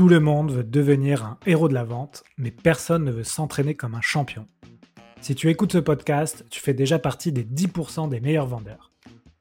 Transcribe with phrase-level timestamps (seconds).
[0.00, 3.74] Tout le monde veut devenir un héros de la vente, mais personne ne veut s'entraîner
[3.74, 4.48] comme un champion.
[5.20, 8.92] Si tu écoutes ce podcast, tu fais déjà partie des 10% des meilleurs vendeurs.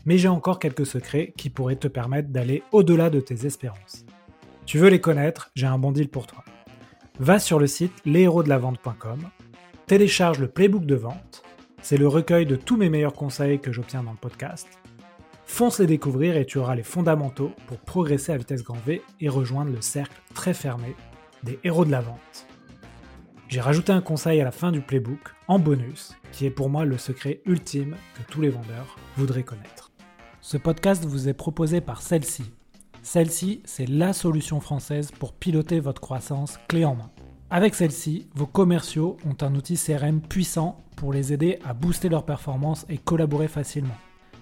[0.05, 4.05] Mais j'ai encore quelques secrets qui pourraient te permettre d'aller au-delà de tes espérances.
[4.65, 6.43] Tu veux les connaître J'ai un bon deal pour toi.
[7.19, 9.29] Va sur le site leshéroesdelavente.com,
[9.87, 11.41] télécharge le playbook de vente,
[11.81, 14.67] c'est le recueil de tous mes meilleurs conseils que j'obtiens dans le podcast.
[15.49, 19.27] Fonce les découvrir et tu auras les fondamentaux pour progresser à vitesse grand V et
[19.27, 20.95] rejoindre le cercle très fermé
[21.43, 22.47] des héros de la vente.
[23.49, 26.85] J'ai rajouté un conseil à la fin du playbook, en bonus, qui est pour moi
[26.85, 29.91] le secret ultime que tous les vendeurs voudraient connaître.
[30.39, 32.53] Ce podcast vous est proposé par celle-ci.
[33.01, 37.11] Celle-ci, c'est la solution française pour piloter votre croissance clé en main.
[37.49, 42.23] Avec celle-ci, vos commerciaux ont un outil CRM puissant pour les aider à booster leur
[42.23, 43.97] performance et collaborer facilement.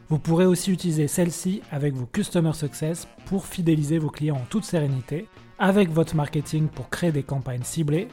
[0.10, 4.64] Vous pourrez aussi utiliser celle-ci avec vos Customer Success pour fidéliser vos clients en toute
[4.64, 5.28] sérénité,
[5.60, 8.08] avec votre marketing pour créer des campagnes ciblées,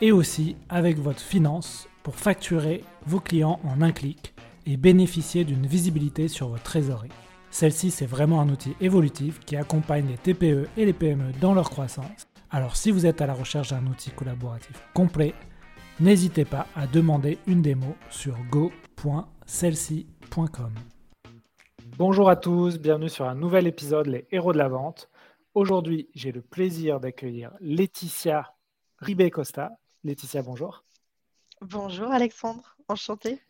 [0.00, 4.34] et aussi avec votre finance pour facturer vos clients en un clic
[4.66, 7.10] et bénéficier d'une visibilité sur votre trésorerie.
[7.50, 11.70] Celle-ci, c'est vraiment un outil évolutif qui accompagne les TPE et les PME dans leur
[11.70, 15.34] croissance alors si vous êtes à la recherche d'un outil collaboratif complet,
[16.00, 20.72] n'hésitez pas à demander une démo sur go.celsi.com.
[21.98, 25.10] Bonjour à tous, bienvenue sur un nouvel épisode Les Héros de la Vente.
[25.54, 28.54] Aujourd'hui, j'ai le plaisir d'accueillir Laetitia
[28.98, 29.72] Ribé-Costa.
[30.04, 30.84] Laetitia, bonjour.
[31.60, 33.42] Bonjour Alexandre, enchanté.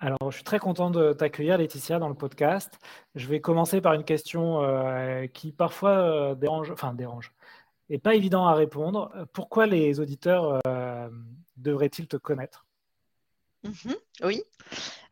[0.00, 2.76] Alors, je suis très content de t'accueillir, Laetitia, dans le podcast.
[3.14, 7.32] Je vais commencer par une question euh, qui parfois euh, dérange, enfin dérange,
[7.88, 9.12] et pas évident à répondre.
[9.32, 11.08] Pourquoi les auditeurs euh,
[11.56, 12.63] devraient-ils te connaître?
[13.64, 14.42] Mhm, Oui.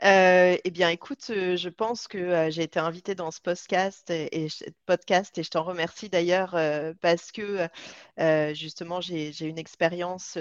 [0.04, 4.10] Euh, eh bien, écoute, euh, je pense que euh, j'ai été invitée dans ce podcast
[4.10, 6.56] et, je t'en remercie d'ailleurs
[7.00, 7.68] parce que
[8.54, 10.36] justement, j'ai une expérience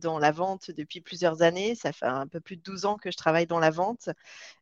[0.00, 1.74] dans la vente depuis plusieurs années.
[1.74, 4.08] Ça fait un peu plus de 12 ans que je travaille dans la vente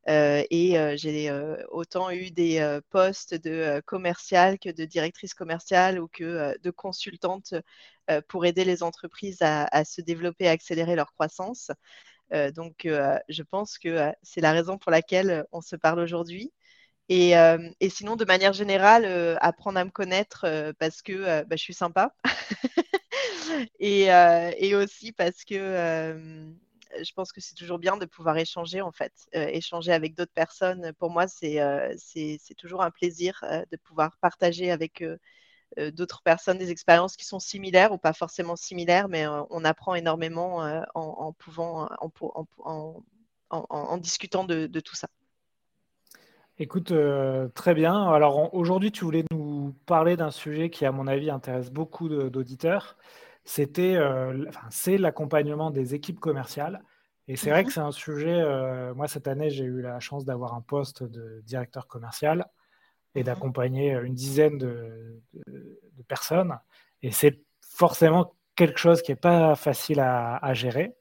[0.06, 1.32] et j'ai
[1.70, 7.54] autant eu des postes de commercial que de directrice commerciale ou que de consultante
[8.28, 11.70] pour aider les entreprises à, à se développer et accélérer leur croissance.
[12.32, 16.00] Euh, donc, euh, je pense que euh, c'est la raison pour laquelle on se parle
[16.00, 16.52] aujourd'hui.
[17.08, 17.34] Et,
[17.91, 19.04] sinon, de manière générale,
[19.41, 22.14] apprendre à me connaître parce que bah, je suis sympa.
[23.80, 25.56] et, aussi parce que
[27.02, 29.12] je pense que c'est toujours bien de pouvoir échanger, en fait.
[29.32, 31.58] échanger avec d'autres personnes, pour moi, c'est
[32.56, 35.18] toujours un plaisir de pouvoir partager avec eux
[35.76, 39.94] d'autres personnes des expériences qui sont similaires ou pas forcément similaires, mais euh, on apprend
[39.94, 41.88] énormément euh, en, pouvant,
[42.58, 45.09] en, discutant de, tout ça.
[46.59, 46.92] Écoute,
[47.54, 48.09] très bien.
[48.09, 52.97] Alors aujourd'hui, tu voulais nous parler d'un sujet qui, à mon avis, intéresse beaucoup d'auditeurs.
[53.44, 53.97] C'était,
[54.69, 56.82] c'est l'accompagnement des équipes commerciales.
[57.28, 57.66] Et c'est vrai mhm.
[57.69, 58.42] que c'est un sujet.
[58.94, 62.47] moi, cette année, j'ai eu la chance d'avoir un poste de directeur commercial
[63.15, 65.21] et d'accompagner une dizaine de,
[66.09, 66.59] personnes.
[67.03, 70.94] Et c'est forcément quelque chose qui n'est pas facile à, gérer,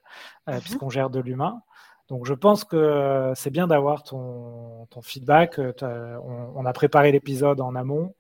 [0.48, 0.62] euh, mhm.
[0.62, 1.62] puisqu'on gère de l'humain.
[2.10, 5.60] Donc je pense que c'est bien d'avoir ton, feedback.
[5.60, 6.18] Euh,
[6.56, 8.16] on, a préparé l'épisode en amont.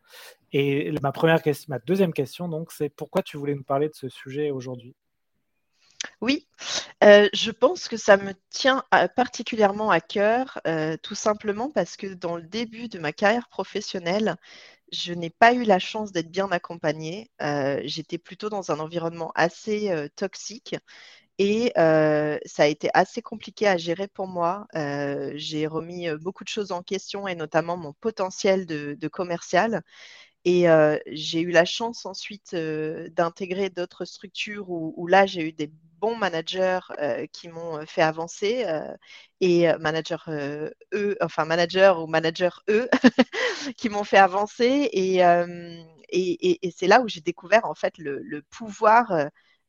[0.51, 3.93] Et ma, première question, ma deuxième question, donc, c'est pourquoi tu voulais nous parler de
[3.93, 4.95] ce sujet aujourd'hui?
[6.21, 6.47] Oui,
[7.03, 8.83] euh, je pense que ça me tient
[9.15, 14.35] particulièrement à cœur, euh, tout simplement parce que dans le début de ma carrière professionnelle,
[14.93, 17.31] je n'ai pas eu la chance d'être bien accompagnée.
[17.41, 20.75] Euh, j'étais plutôt dans un environnement assez toxique
[21.39, 24.67] et ça a été assez compliqué à gérer pour moi.
[25.35, 29.83] j'ai remis beaucoup de choses en question et notamment mon potentiel de commercial.
[30.45, 30.65] Et
[31.07, 36.79] j'ai eu la chance ensuite d'intégrer d'autres structures où, là, j'ai eu des bons managers
[37.33, 38.65] qui m'ont fait avancer
[39.41, 40.17] et managers
[40.93, 42.89] eux, enfin managers ou managers eux
[43.77, 44.89] qui m'ont fait avancer.
[44.93, 45.19] Et,
[46.11, 49.07] et, c'est là où j'ai découvert en fait le, pouvoir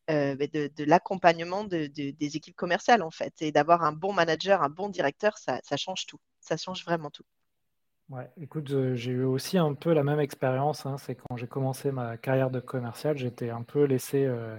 [0.09, 3.35] bah, de, l'accompagnement des équipes commerciales en fait.
[3.43, 6.21] Et d'avoir un bon manager, un bon directeur, ça change tout.
[6.41, 7.25] Ça change vraiment tout.
[8.11, 10.85] Ouais, écoute, euh, j'ai eu aussi un peu la même expérience.
[10.85, 10.97] Hein.
[10.99, 14.57] c'est quand j'ai commencé ma carrière de commercial, j'étais un peu laissé euh,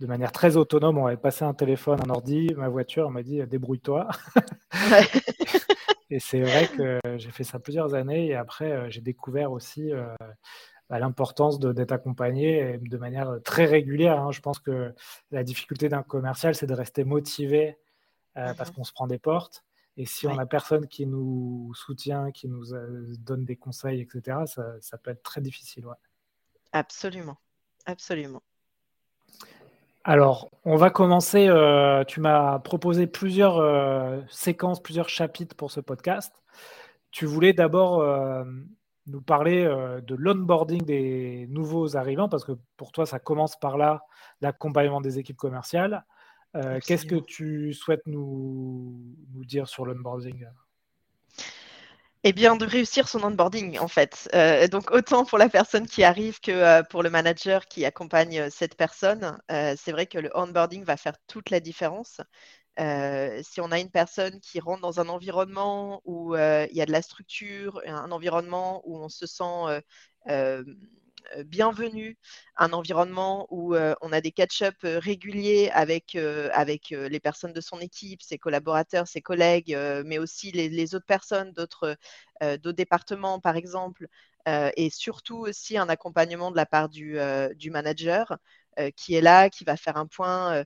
[0.00, 0.98] de manière très autonome.
[0.98, 4.08] On avait passé un téléphone, un ordi, ma voiture, on m'a dit débrouille-toi.
[6.10, 9.90] et c'est vrai que j'ai fait ça plusieurs années et après euh, j'ai découvert aussi
[10.90, 14.20] bah, l'importance d'être accompagné de manière très régulière.
[14.20, 14.30] Hein.
[14.30, 14.92] Je pense que
[15.30, 17.78] la difficulté d'un commercial, c'est de rester motivé
[18.34, 19.64] parce mmh qu'on se prend des portes.
[19.96, 24.38] Et si on n'a personne qui nous soutient, qui nous euh, donne des conseils, etc.,
[24.46, 25.84] ça, peut être très difficile.
[26.72, 27.38] Absolument.
[27.86, 28.42] Absolument.
[30.02, 31.46] Alors, on va commencer.
[31.48, 36.42] Euh, tu m'as proposé plusieurs euh, séquences, plusieurs chapitres pour ce podcast.
[37.10, 38.44] Tu voulais d'abord euh,
[39.06, 44.02] nous parler de l'onboarding des nouveaux arrivants, parce que pour toi, ça commence par là,
[44.40, 46.04] l'accompagnement des équipes commerciales.
[46.84, 48.94] Qu'est-ce que tu souhaites nous,
[49.32, 50.46] nous dire sur l'onboarding
[52.26, 54.30] eh bien, de réussir son onboarding, en fait.
[54.34, 58.40] Euh, donc, autant pour la personne qui arrive que euh, pour le manager qui accompagne
[58.40, 62.22] euh, cette personne, c'est vrai que le onboarding va faire toute la différence.
[62.78, 66.92] si on a une personne qui rentre dans un environnement où il y a de
[66.92, 69.82] la structure, un environnement où on se sent
[70.28, 70.64] euh,
[71.44, 72.16] bienvenue,
[72.56, 77.80] un environnement où euh, on a des catch-up euh, réguliers avec, les personnes de son
[77.80, 81.96] équipe, ses collaborateurs, ses collègues, mais aussi les, autres personnes d'autres
[82.72, 84.06] départements, par exemple,
[84.46, 87.18] et surtout aussi un accompagnement de la part du,
[87.56, 88.38] du manager
[88.96, 90.64] qui est là, qui va faire un point.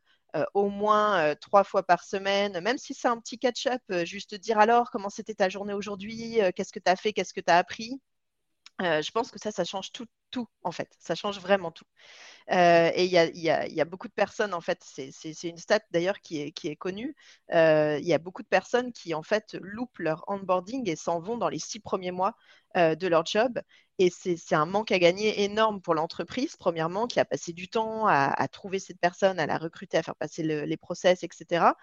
[0.55, 4.91] au moins trois fois par semaine, même si c'est un petit catch-up, juste dire alors
[4.91, 8.01] comment c'était ta journée aujourd'hui, qu'est-ce que tu as fait, qu'est-ce que tu as appris?
[8.81, 10.89] Je pense que ça, ça change tout, tout, en fait.
[10.99, 11.85] Ça change vraiment tout.
[12.51, 13.21] Euh, et il y
[13.81, 17.15] a, beaucoup de personnes, en fait, c'est une stat d'ailleurs qui est, connue.
[17.55, 21.21] Euh, il y a beaucoup de personnes qui, en fait, loupent leur onboarding et s'en
[21.21, 22.35] vont dans les six premiers mois
[22.77, 23.61] euh, de leur job.
[24.01, 28.07] Et c'est un manque à gagner énorme pour l'entreprise, premièrement, qui a passé du temps
[28.07, 31.75] à, trouver cette personne, à la recruter, à faire passer les process, etc.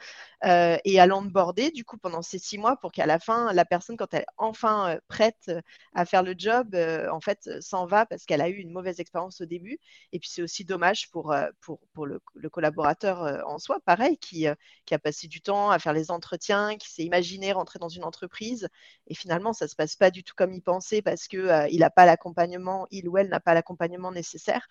[0.46, 3.98] et à l'onboarder, du coup, pendant ces six mois, pour qu'à la fin, la personne,
[3.98, 5.52] quand elle est enfin prête
[5.94, 6.74] à faire le job,
[7.12, 9.78] en fait, s'en va parce qu'elle a eu une mauvaise expérience au début.
[10.14, 14.18] Et puis, c'est aussi dommage pour, euh, pour, pour le, collaborateur euh, en soi, pareil,
[14.18, 14.56] qui, euh,
[14.86, 18.04] qui, a passé du temps à faire les entretiens, qui s'est imaginé rentrer dans une
[18.04, 18.70] entreprise.
[19.08, 21.90] Et finalement, ça se passe pas du tout comme il pensait parce qu'il il n'a
[21.90, 24.68] pas l'accompagnement, il ou elle n'a pas l'accompagnement nécessaire.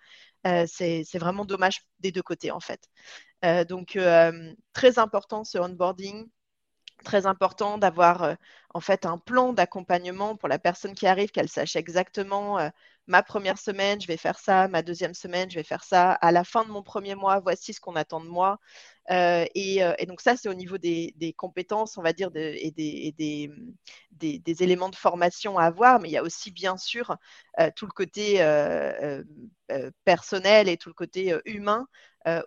[0.67, 2.89] c'est vraiment dommage des deux côtés, en fait.
[3.69, 3.99] donc,
[4.73, 6.29] très important ce onboarding
[7.05, 8.37] très important d'avoir
[8.75, 12.59] en fait un plan d'accompagnement pour la personne qui arrive, qu'elle sache exactement
[13.07, 16.33] ma première semaine, je vais faire ça, ma deuxième semaine, je vais faire ça, à
[16.33, 18.59] la fin de mon premier mois, voici ce qu'on attend de moi.
[19.11, 23.51] Euh, euh, et, donc ça, c'est au niveau des, compétences, on va dire, et, des,
[24.13, 27.17] des, éléments de formation à avoir, mais il y a aussi, bien sûr,
[27.61, 28.39] euh, tout le côté
[30.05, 31.87] personnel et tout le côté humain,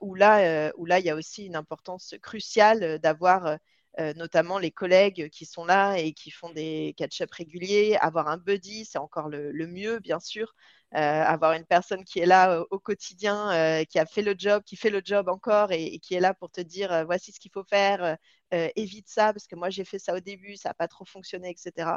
[0.01, 3.57] où, là, où là, il y a aussi une importance cruciale d'avoir
[3.99, 7.97] euh, notamment les collègues qui sont là et qui font des catch-up réguliers.
[7.99, 10.53] Avoir un buddy, c'est encore le, mieux, bien sûr.
[10.95, 14.63] Euh, avoir une personne qui est là au, quotidien, euh, qui a fait le job,
[14.65, 17.51] qui fait le job encore et, qui est là pour te dire voici ce qu'il
[17.51, 18.17] faut faire,
[18.51, 21.49] évite ça parce que moi j'ai fait ça au début, ça n'a pas trop fonctionné,
[21.49, 21.89] etc.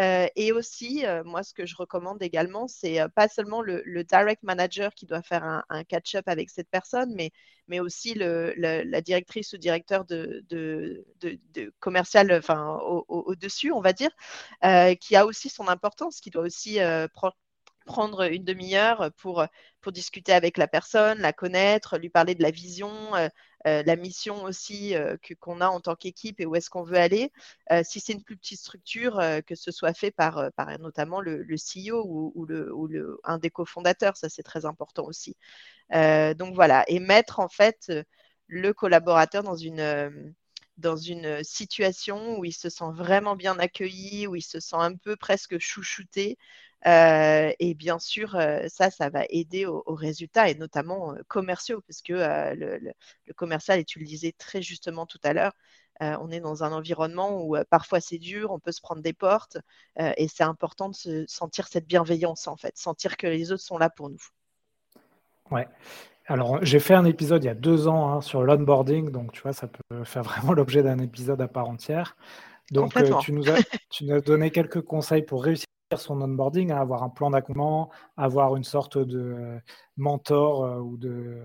[0.00, 3.82] Euh, et aussi, euh, moi, ce que je recommande également, c'est euh, pas seulement le,
[4.04, 7.30] direct manager qui doit faire un, catch-up avec cette personne, mais,
[7.68, 11.04] mais aussi la directrice ou directeur de,
[11.80, 14.10] commercial, enfin, au-dessus, on va dire,
[15.00, 16.78] qui a aussi son importance, qui doit aussi
[17.86, 19.44] prendre une demi-heure pour,
[19.80, 23.12] pour discuter avec la personne, la connaître, lui parler de la vision,
[23.64, 27.32] la mission aussi euh, qu'on a en tant qu'équipe et où est-ce qu'on veut aller.
[27.82, 30.50] si c'est une plus petite structure, que ce soit fait par,
[30.80, 32.46] notamment le, le CEO ou,
[33.24, 35.36] un des cofondateurs, ça c'est très important aussi.
[35.90, 37.92] donc voilà, et mettre en fait
[38.46, 40.34] le collaborateur dans une
[40.76, 44.96] dans une situation où il se sent vraiment bien accueilli, où il se sent un
[44.96, 46.36] peu presque chouchouté,
[46.86, 51.80] euh, et bien sûr, euh, ça, ça va aider aux, résultats et notamment euh, commerciaux,
[51.86, 52.12] parce que
[52.54, 52.92] le,
[53.36, 55.52] commercial, et tu le disais très justement tout à l'heure,
[56.00, 59.58] on est dans un environnement où parfois c'est dur, on peut se prendre des portes,
[59.96, 63.78] et c'est important de se sentir cette bienveillance, en fait, sentir que les autres sont
[63.78, 64.22] là pour nous.
[65.50, 65.68] Ouais.
[66.26, 69.42] Alors, j'ai fait un épisode il y a deux ans hein, sur l'onboarding, donc tu
[69.42, 72.16] vois, ça peut faire vraiment l'objet d'un épisode à part entière.
[72.72, 73.58] Donc, tu, nous as,
[73.90, 75.66] tu nous as donné quelques conseils pour réussir
[75.98, 79.60] son onboarding, à avoir un plan d'accompagnement, avoir une sorte de
[79.96, 81.42] mentor euh, ou de,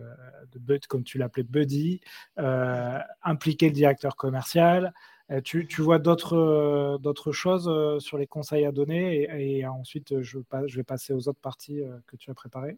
[0.56, 2.02] de comme tu l'appelais, buddy,
[2.40, 4.94] euh, impliquer le directeur commercial.
[5.32, 10.40] Euh, tu, vois d'autres d'autres choses sur les conseils à donner et, ensuite je,
[10.76, 12.78] vais passer aux autres parties que tu as préparées?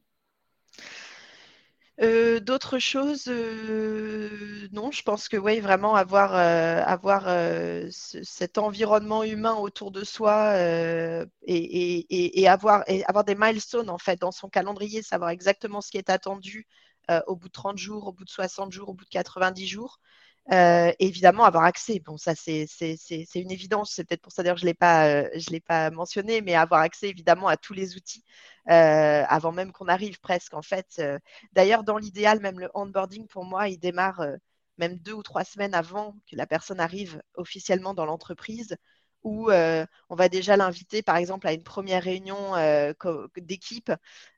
[2.01, 7.27] Euh, d'autres choses, euh, non, je pense que oui, vraiment avoir, euh, avoir
[7.91, 10.55] cet environnement humain autour de soi
[11.47, 15.97] et, avoir, et avoir des milestones en fait dans son calendrier, savoir exactement ce qui
[15.97, 16.67] est attendu
[17.27, 19.99] au bout de 30 jours, au bout de 60 jours, au bout de 90 jours.
[20.49, 21.99] Évidemment, avoir accès.
[21.99, 22.65] Bon, ça, c'est
[23.35, 23.93] une évidence.
[23.93, 27.47] C'est peut-être pour ça d'ailleurs que je ne l'ai pas mentionné, mais avoir accès évidemment
[27.47, 28.23] à tous les outils
[28.65, 30.53] avant même qu'on arrive presque.
[30.53, 31.01] En fait,
[31.53, 34.21] d'ailleurs, dans l'idéal, même le onboarding pour moi, il démarre
[34.77, 38.75] même deux ou trois semaines avant que la personne arrive officiellement dans l'entreprise
[39.23, 42.93] où euh, on va déjà l'inviter, par exemple, à une première réunion euh,
[43.37, 43.91] d'équipe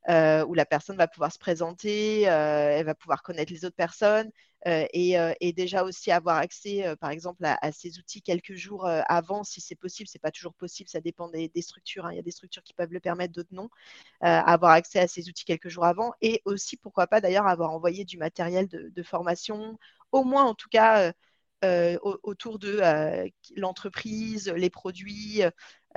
[0.10, 4.30] euh, où la personne va pouvoir se présenter, elle va pouvoir connaître les autres personnes
[4.66, 9.76] et, déjà aussi avoir accès, par exemple, à, ces outils quelques jours avant, si c'est
[9.76, 10.08] possible.
[10.08, 12.06] Ce n'est pas toujours possible, ça dépend des, structures.
[12.06, 12.14] Hein.
[12.14, 13.70] Il y a des structures qui peuvent le permettre, d'autres non.
[14.22, 18.06] avoir accès à ces outils quelques jours avant et aussi, pourquoi pas d'ailleurs, avoir envoyé
[18.06, 19.78] du matériel de formation,
[20.12, 21.14] au moins en tout cas
[21.64, 25.42] euh, autour de euh, l'entreprise, les produits,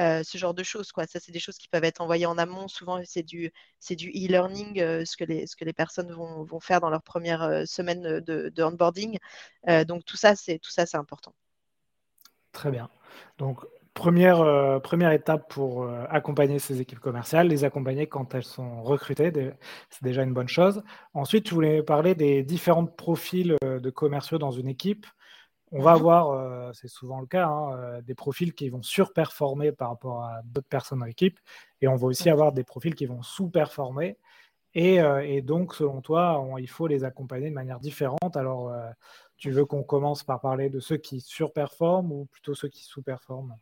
[0.00, 0.92] euh, ce genre de choses.
[0.92, 1.06] Quoi.
[1.06, 2.68] Ça, c'est des choses qui peuvent être envoyées en amont.
[2.68, 6.60] Souvent, c'est du, c'est du e-learning, ce, que les, ce que les personnes vont, vont
[6.60, 9.18] faire dans leur première semaine de, de onboarding.
[9.86, 11.34] donc, tout ça, c'est, tout ça, c'est important.
[12.52, 12.88] Très bien.
[13.38, 13.60] Donc,
[13.94, 19.32] première, première étape pour accompagner ces équipes commerciales, les accompagner quand elles sont recrutées,
[19.90, 20.82] c'est déjà une bonne chose.
[21.14, 25.06] Ensuite, je voulais parler des différents profils de commerciaux dans une équipe.
[25.72, 28.82] On va mmh avoir, euh, c'est souvent le cas, hein, euh, des profils qui vont
[28.82, 31.38] surperformer par rapport à d'autres personnes dans l'équipe,
[31.80, 34.16] et on va aussi avoir des profils qui vont sous-performer.
[34.74, 38.36] Et, euh, donc, selon toi, il faut les accompagner de manière différente.
[38.36, 38.72] Alors,
[39.38, 43.56] tu veux qu'on commence par parler de ceux qui surperforment ou plutôt ceux qui sous-performent?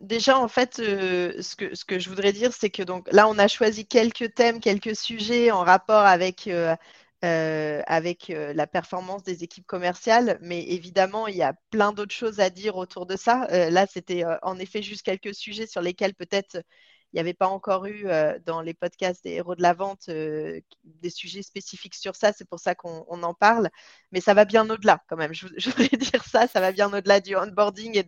[0.00, 3.38] Déjà, en fait, ce, que, ce, que, je voudrais dire, c'est que donc là, on
[3.38, 6.76] a choisi quelques thèmes, quelques sujets en rapport avec euh,
[7.22, 12.40] avec euh, la performance des équipes commerciales, mais évidemment, il y a plein d'autres choses
[12.40, 13.46] à dire autour de ça.
[13.50, 16.62] Euh, là, c'était en effet juste quelques sujets sur lesquels peut-être
[17.12, 18.06] il n'y avait pas encore eu
[18.44, 22.32] dans les podcasts des héros de la vente des sujets spécifiques sur ça.
[22.32, 23.70] C'est pour ça qu'on en parle.
[24.12, 25.32] Mais ça va bien au-delà quand même.
[25.34, 26.46] Je, voudrais dire ça.
[26.46, 28.02] Ça va bien au-delà du onboarding et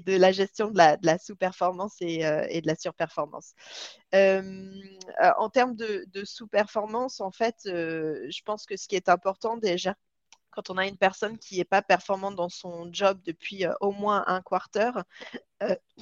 [0.00, 3.54] de la, gestion de la, sous-performance et, et, de la surperformance.
[4.12, 9.94] en termes de, de sous-performance, en fait, je pense que ce qui est important déjà,
[10.50, 14.22] quand on a une personne qui n'est pas performante dans son job depuis au moins
[14.26, 14.92] un quarter,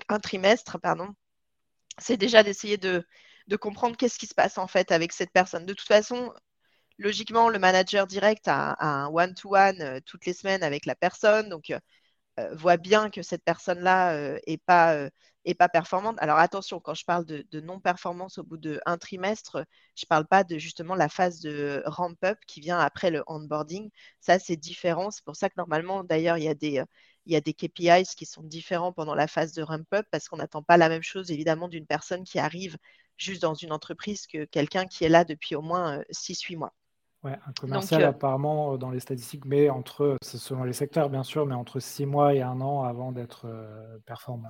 [0.09, 1.15] un trimestre, pardon,
[2.01, 3.05] c'est déjà d'essayer de,
[3.61, 5.67] comprendre qu'est-ce qui se passe en fait avec cette personne.
[5.67, 6.33] De toute façon,
[6.99, 11.71] logiquement, le manager direct a, un one-to-one euh, toutes les semaines avec la personne, donc
[11.71, 11.79] euh,
[12.41, 15.09] euh, voit bien que cette personne-là n'est pas,
[15.59, 16.17] pas performante.
[16.21, 19.65] Alors attention, quand je parle de, non-performance au bout d'un trimestre,
[19.97, 23.91] je ne parle pas de justement la phase de ramp-up qui vient après le onboarding.
[24.21, 25.11] Ça, c'est différent.
[25.11, 26.83] C'est pour ça que normalement, d'ailleurs, il y a des
[27.27, 30.37] il y a des KPIs qui sont différents pendant la phase de ramp-up parce qu'on
[30.37, 32.77] n'attend pas la même chose évidemment d'une personne qui arrive
[33.17, 36.75] juste dans une entreprise que quelqu'un qui est là depuis au moins 6-8 euh, mois.
[37.23, 41.45] Ouais, un commercial euh, apparemment dans les statistiques, mais entre, selon les secteurs bien sûr,
[41.45, 43.47] mais entre 6 mois et un an avant d'être
[44.07, 44.49] performant.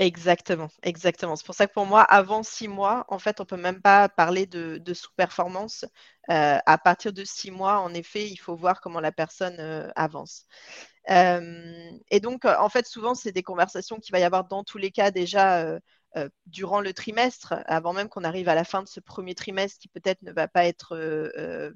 [0.00, 1.34] Exactement, exactement.
[1.34, 4.08] C'est pour ça que pour moi, avant six mois, en fait, on peut même pas
[4.08, 5.84] parler de, sous-performance.
[6.28, 9.58] à partir de six mois, en effet, il faut voir comment la personne
[9.96, 10.46] avance.
[11.10, 14.64] Euh, et donc, euh, en fait, souvent, c'est des conversations qu'il va y avoir dans
[14.64, 15.78] tous les cas déjà
[16.16, 19.78] euh, durant le trimestre, avant même qu'on arrive à la fin de ce premier trimestre
[19.78, 21.72] qui peut-être ne va pas être euh, euh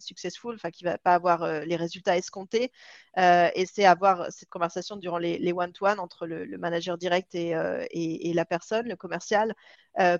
[0.00, 2.72] successful, enfin qui ne va pas avoir euh, les résultats escomptés.
[3.18, 7.50] et c'est avoir cette conversation durant les one-to-one entre le, manager direct et,
[7.90, 9.54] et, la personne, le commercial,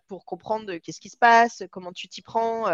[0.09, 2.67] pour comprendre qu'est-ce qui se passe, comment tu t'y prends.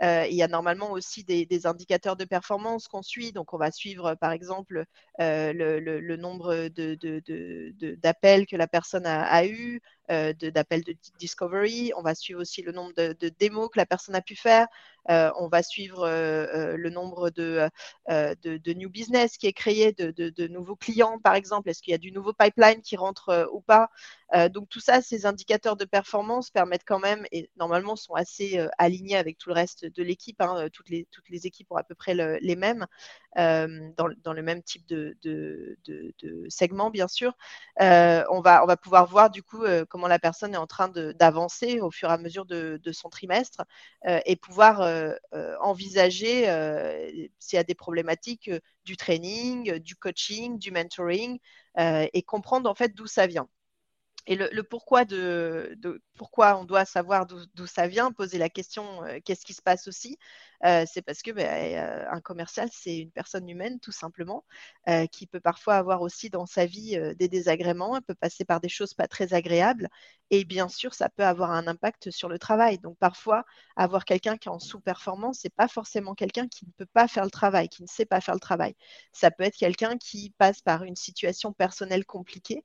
[0.00, 3.32] il y a normalement aussi des, indicateurs de performance qu'on suit.
[3.32, 4.84] Donc on va suivre par exemple
[5.18, 11.92] le, nombre d'appels de, de, que la personne a, a eu, d'appels de, discovery.
[11.96, 14.66] On va suivre aussi le nombre de, démos que la personne a pu faire.
[15.10, 17.68] Euh, on va suivre euh, le nombre de,
[18.74, 21.70] new business qui est créé, de, nouveaux clients, par exemple.
[21.70, 23.90] Est-ce qu'il y a du nouveau pipeline qui rentre ou pas?
[24.50, 29.16] Donc tout ça, ces indicateurs de performance permettent quand même, et normalement sont assez alignés
[29.16, 30.40] avec tout le reste de l'équipe.
[30.40, 31.06] Hein, toutes, les,
[31.46, 32.86] équipes ont à peu près les mêmes.
[33.36, 35.76] Dans, le même type de,
[36.48, 37.34] segment, bien sûr.
[37.78, 42.08] on, va, pouvoir voir du coup comment la personne est en train d'avancer au fur
[42.08, 43.62] et à mesure de, son trimestre
[44.06, 44.91] euh, et pouvoir euh, euh,
[45.60, 46.44] envisager
[47.38, 48.50] s'il y a des problématiques
[48.84, 51.38] du training, du coaching, du mentoring
[51.78, 53.48] et comprendre en fait d'où ça vient.
[54.26, 55.76] Et le, pourquoi, de,
[56.22, 59.88] pourquoi on doit savoir d'où ça vient, poser la question euh, qu'est-ce qui se passe
[59.88, 60.18] aussi,
[60.64, 64.44] euh, c'est parce que ben, un commercial, c'est une personne humaine tout simplement,
[65.10, 68.68] qui peut parfois avoir aussi dans sa vie des désagréments, elle peut passer par des
[68.68, 69.88] choses pas très agréables,
[70.30, 72.78] et bien sûr, ça peut avoir un impact sur le travail.
[72.78, 76.86] Donc parfois, avoir quelqu'un qui est en sous-performance, c'est pas forcément quelqu'un qui ne peut
[76.86, 78.76] pas faire le travail, qui ne sait pas faire le travail.
[79.12, 82.64] Ça peut être quelqu'un qui passe par une situation personnelle compliquée,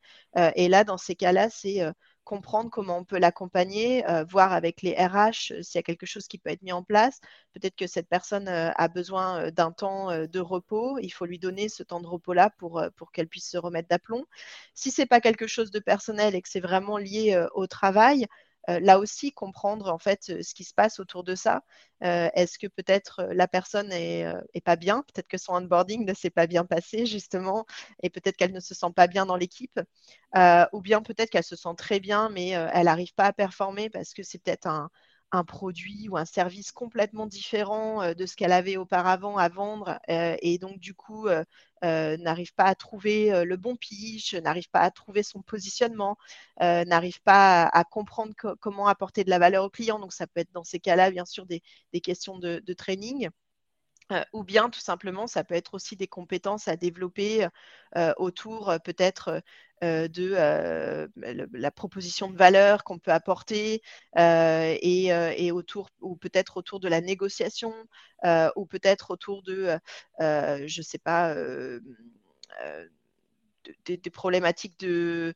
[0.55, 1.81] et là, dans ces cas-là, c'est
[2.27, 6.05] comprendre comment on peut l'accompagner, euh, voir avec les RH euh, s'il y a quelque
[6.05, 7.21] chose qui peut être mis en place.
[7.53, 10.99] Peut-être que cette personne euh, a besoin d'un temps de repos.
[10.99, 14.25] Il faut lui donner ce temps de repos-là pour, pour qu'elle puisse se remettre d'aplomb.
[14.73, 18.27] Si ce n'est pas quelque chose de personnel et que c'est vraiment lié au travail,
[18.67, 21.63] là aussi comprendre en fait euh, ce qui se passe autour de ça.
[22.03, 24.25] Euh, est-ce que peut-être la personne est,
[24.63, 27.65] pas bien, peut-être que son onboarding ne s'est pas bien passé justement,
[28.03, 29.79] et peut-être qu'elle ne se sent pas bien dans l'équipe,
[30.73, 34.13] ou bien peut-être qu'elle se sent très bien, mais elle n'arrive pas à performer parce
[34.13, 34.89] que c'est peut-être un,
[35.43, 40.35] produit ou un service complètement différent euh, de ce qu'elle avait auparavant à vendre euh,
[40.41, 41.43] et donc du coup euh,
[41.83, 46.17] n'arrive pas à trouver le bon pitch, n'arrive pas à trouver son positionnement,
[46.59, 49.99] n'arrive pas à, comprendre comment apporter de la valeur au client.
[49.99, 51.61] Donc ça peut être dans ces cas-là bien sûr des,
[52.01, 53.29] questions de, training.
[54.33, 57.47] Ou bien tout simplement, ça peut être aussi des compétences à développer
[58.17, 59.41] autour peut-être
[59.83, 61.07] euh, de euh,
[61.53, 63.83] la proposition de valeur qu'on peut apporter
[64.17, 67.71] euh, et, autour ou peut-être autour de la négociation
[68.55, 69.77] ou peut-être autour de
[70.19, 71.35] je sais pas
[73.85, 75.35] des, problématiques de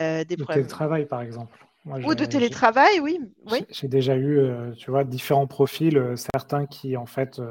[0.00, 1.58] des de télétravail par exemple.
[1.84, 3.20] ou de télétravail, oui.
[3.50, 3.66] oui.
[3.68, 4.40] J'ai déjà eu,
[4.78, 7.42] tu vois, différents profils, certains qui en fait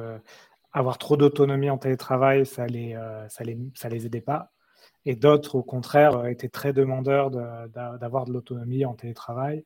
[0.74, 2.98] avoir trop d'autonomie en télétravail, ça les,
[3.30, 4.52] ça les, aidait pas
[5.06, 9.66] et d'autres, au contraire, euh, étaient très demandeurs d'avoir de, l'autonomie en télétravail.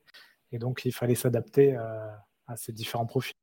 [0.52, 2.08] Et donc, il fallait s'adapter euh,
[2.46, 3.34] à ces différents profils.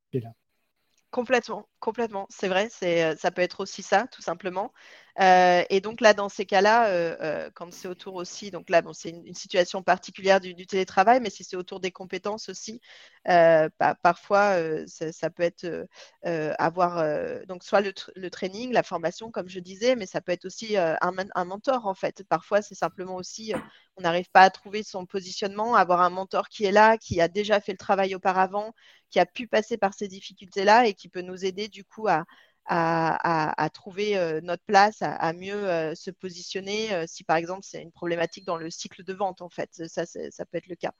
[1.12, 2.26] Complètement, complètement.
[2.30, 4.74] C'est vrai, ça peut être aussi ça, tout simplement.
[5.20, 8.82] Euh, et donc là, dans ces cas-là, euh, euh, quand c'est autour aussi, donc là,
[8.82, 12.82] bon, c'est une, situation particulière du, télétravail, mais si c'est autour des compétences aussi,
[13.26, 15.88] parfois, ça, peut être
[16.24, 17.04] avoir
[17.48, 20.98] donc soit le, training, la formation, comme je disais, mais ça peut être aussi un,
[21.02, 22.24] un, mentor en fait.
[22.28, 23.54] Parfois, c'est simplement aussi,
[23.98, 27.28] on n'arrive pas à trouver son positionnement, avoir un mentor qui est là, qui a
[27.28, 28.74] déjà fait le travail auparavant,
[29.10, 32.26] qui a pu passer par ces difficultés-là et qui peut nous aider du coup à
[32.66, 37.82] à, trouver euh, notre place, à, mieux euh, se positionner euh, si par exemple c'est
[37.82, 40.06] une problématique dans le cycle de vente en fait, ça,
[40.46, 40.94] peut être le cas.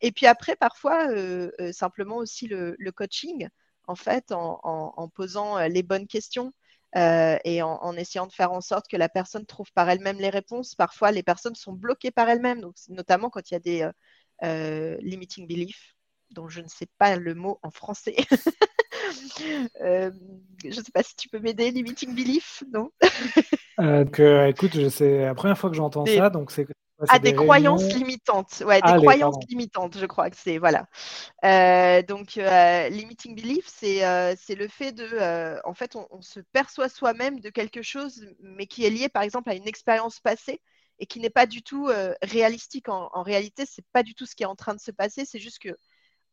[0.00, 1.08] Et puis après parfois
[1.72, 3.48] simplement aussi le, coaching
[3.86, 6.52] en fait en, posant les bonnes questions.
[6.94, 10.74] et en, essayant de faire en sorte que la personne trouve par elle-même les réponses.
[10.74, 15.94] Parfois, les personnes sont bloquées par elles-mêmes, notamment quand il y a des limiting beliefs,
[16.30, 18.16] dont je ne sais pas le mot en français.
[19.80, 20.10] Euh,
[20.62, 22.90] je ne sais pas si tu peux m'aider, limiting belief, non
[23.80, 26.66] euh, que, Écoute, c'est la première fois que j'entends ça, donc c'est
[27.08, 28.62] ah, des, croyances limitantes.
[28.64, 30.58] Ouais, des croyances limitantes, je crois que c'est.
[30.58, 30.86] Voilà.
[31.44, 35.58] Euh, donc, limiting belief, c'est le fait de.
[35.64, 39.50] en fait, on, se perçoit soi-même de quelque chose, mais qui est lié, par exemple,
[39.50, 40.60] à une expérience passée
[41.00, 41.88] et qui n'est pas du tout
[42.22, 42.88] réalistique.
[42.88, 45.24] En, en réalité, c'est pas du tout ce qui est en train de se passer.
[45.24, 45.76] C'est juste que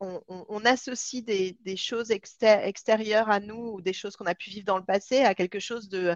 [0.02, 4.78] on, associe des, choses extérieures à nous ou des choses qu'on a pu vivre dans
[4.78, 6.16] le passé à quelque chose de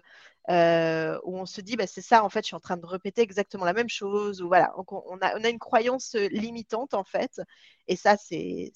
[0.50, 2.86] euh, où on se dit bah, c'est ça en fait je suis en train de
[2.86, 4.74] répéter exactement la même chose ou voilà.
[4.88, 7.42] On, a, une croyance limitante en fait.
[7.88, 8.72] Et ça c'est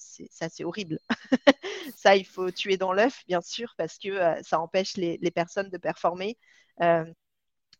[0.63, 0.99] horrible.
[1.95, 5.69] Ça il faut tuer dans l'œuf bien sûr parce que euh, ça empêche les, personnes
[5.69, 6.37] de performer.
[6.81, 7.05] Euh,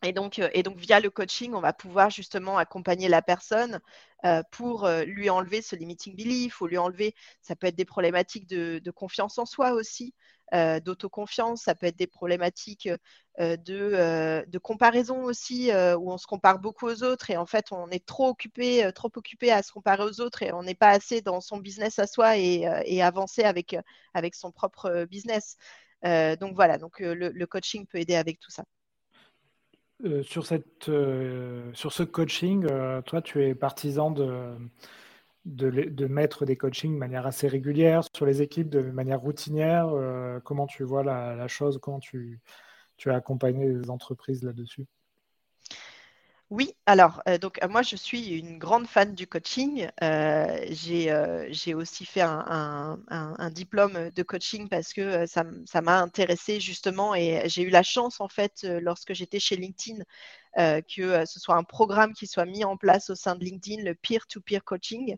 [0.03, 3.81] et donc, et donc, via le coaching, on va pouvoir justement accompagner la personne
[4.51, 8.91] pour lui enlever ce limiting belief ou lui enlever, ça peut être des problématiques de,
[8.91, 10.13] confiance en soi aussi,
[10.53, 12.89] d'autoconfiance, ça peut être des problématiques
[13.39, 18.05] de, comparaison aussi, où on se compare beaucoup aux autres et en fait, on est
[18.05, 21.41] trop occupé, trop occupé à se comparer aux autres et on n'est pas assez dans
[21.41, 23.75] son business à soi et, et avancer avec,
[24.13, 25.57] avec son propre business.
[26.03, 28.63] donc voilà, donc le coaching peut aider avec tout ça.
[30.05, 34.55] Euh, sur, cette, euh, sur ce coaching, euh, toi, tu es partisan de,
[35.45, 39.89] de, mettre des coachings de manière assez régulière sur les équipes, de manière routinière.
[40.45, 42.39] comment tu vois la, chose Comment tu
[43.07, 44.85] as accompagné les entreprises là-dessus?
[46.49, 49.87] Oui, alors, euh, donc euh, moi, je suis une grande fan du coaching.
[50.01, 52.97] Euh, j'ai aussi fait un,
[53.51, 55.43] diplôme de coaching parce que ça
[55.81, 60.03] m'a intéressé justement et j'ai eu la chance, en fait, lorsque j'étais chez LinkedIn,
[60.55, 63.93] que ce soit un programme qui soit mis en place au sein de LinkedIn, le
[63.93, 65.17] peer-to-peer coaching,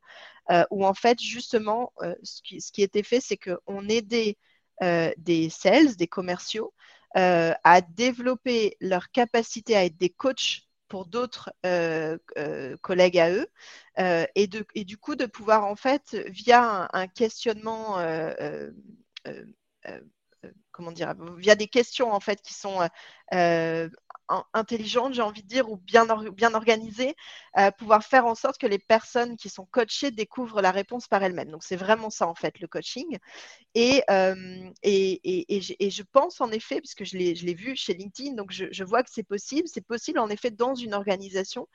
[0.69, 4.37] où en fait, justement, ce qui, ce, qui, était fait, c'est qu'on aidait
[5.17, 6.73] des sales, des commerciaux,
[7.15, 13.47] à développer leur capacité à être des coachs pour d'autres euh, euh, collègues à eux,
[13.97, 17.95] euh, et, de, et, du coup de pouvoir en fait, via un, questionnement,
[20.73, 22.81] comment dire, via des questions en fait qui sont
[24.53, 27.15] intelligente, j'ai envie de dire, ou bien, bien organisée,
[27.57, 31.23] euh, pouvoir faire en sorte que les personnes qui sont coachées découvrent la réponse par
[31.23, 31.51] elles-mêmes.
[31.51, 33.17] Donc, c'est vraiment ça, en fait, le coaching.
[33.75, 38.51] Et, euh, et, et, je pense, en effet, puisque je l'ai vu chez LinkedIn, donc
[38.51, 41.67] je vois que c'est possible, c'est possible, en effet, dans une organisation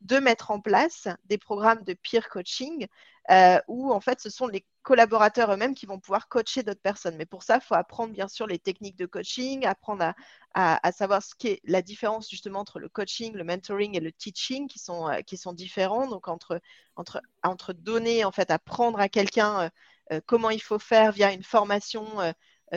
[0.00, 2.86] de mettre en place des programmes de peer coaching
[3.30, 7.16] euh, où en fait ce sont les collaborateurs eux-mêmes qui vont pouvoir coacher d'autres personnes.
[7.16, 10.12] Mais pour ça, il faut apprendre bien sûr les techniques de coaching, apprendre
[10.54, 14.68] à, savoir ce qu'est la différence justement entre le coaching, le mentoring et le teaching
[14.68, 16.06] qui sont, euh, différents.
[16.06, 16.60] Donc entre,
[16.96, 19.70] entre, entre donner, en fait, apprendre à quelqu'un
[20.12, 22.32] euh, comment il faut faire via une formation euh,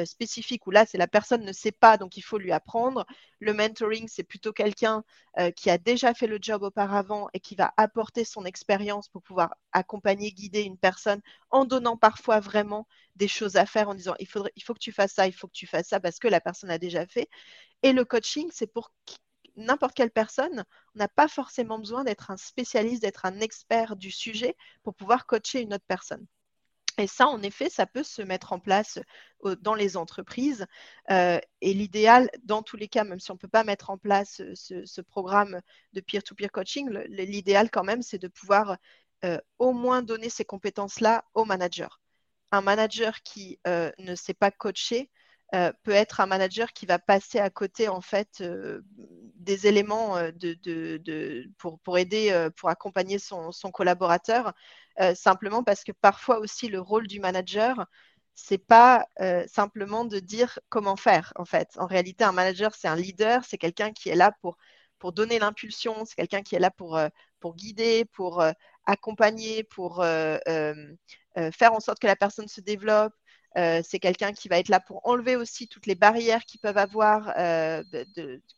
[0.06, 3.06] spécifique où là, c'est la personne ne sait pas, donc il faut lui apprendre.
[3.40, 5.04] Le mentoring, c'est plutôt quelqu'un
[5.40, 9.22] euh, qui a déjà fait le job auparavant et qui va apporter son expérience pour
[9.22, 14.16] pouvoir accompagner, guider une personne en donnant parfois vraiment des choses à faire en disant
[14.20, 16.20] il, faudrait, il faut que tu fasses ça, il faut que tu fasses ça parce
[16.20, 17.30] que la personne a déjà fait.
[17.84, 18.92] Et le coaching, c'est pour
[19.56, 20.66] n'importe quelle personne.
[20.96, 25.26] On n'a pas forcément besoin d'être un spécialiste, d'être un expert du sujet pour pouvoir
[25.26, 26.26] coacher une autre personne.
[26.98, 29.00] Et ça, en effet, ça peut se mettre en place
[29.62, 30.66] dans les entreprises.
[31.10, 34.42] et l'idéal, dans tous les cas, même si on ne peut pas mettre en place
[34.56, 35.62] ce, programme
[35.94, 38.78] de peer-to-peer coaching, l'idéal quand même, c'est de pouvoir
[39.60, 42.02] au moins donner ces compétences-là au manager.
[42.52, 45.12] Un manager qui ne sait pas coacher,
[45.56, 48.82] euh, peut être un manager qui va passer à côté en fait euh,
[49.36, 50.32] des éléments euh,
[51.58, 54.54] pour, aider, pour accompagner son, collaborateur,
[55.16, 57.86] simplement parce que parfois aussi le rôle du manager,
[58.36, 59.06] c'est pas
[59.48, 61.70] simplement de dire comment faire en fait.
[61.78, 64.58] En réalité, un manager, c'est un leader, c'est quelqu'un qui est là pour,
[65.14, 67.00] donner l'impulsion, c'est quelqu'un qui est là pour,
[67.40, 68.44] pour guider, pour
[68.86, 73.14] accompagner, pour faire en sorte que la personne se développe,
[73.58, 76.78] euh, c'est quelqu'un qui va être là pour enlever aussi toutes les barrières qu'ils peuvent
[76.78, 77.84] avoir, euh,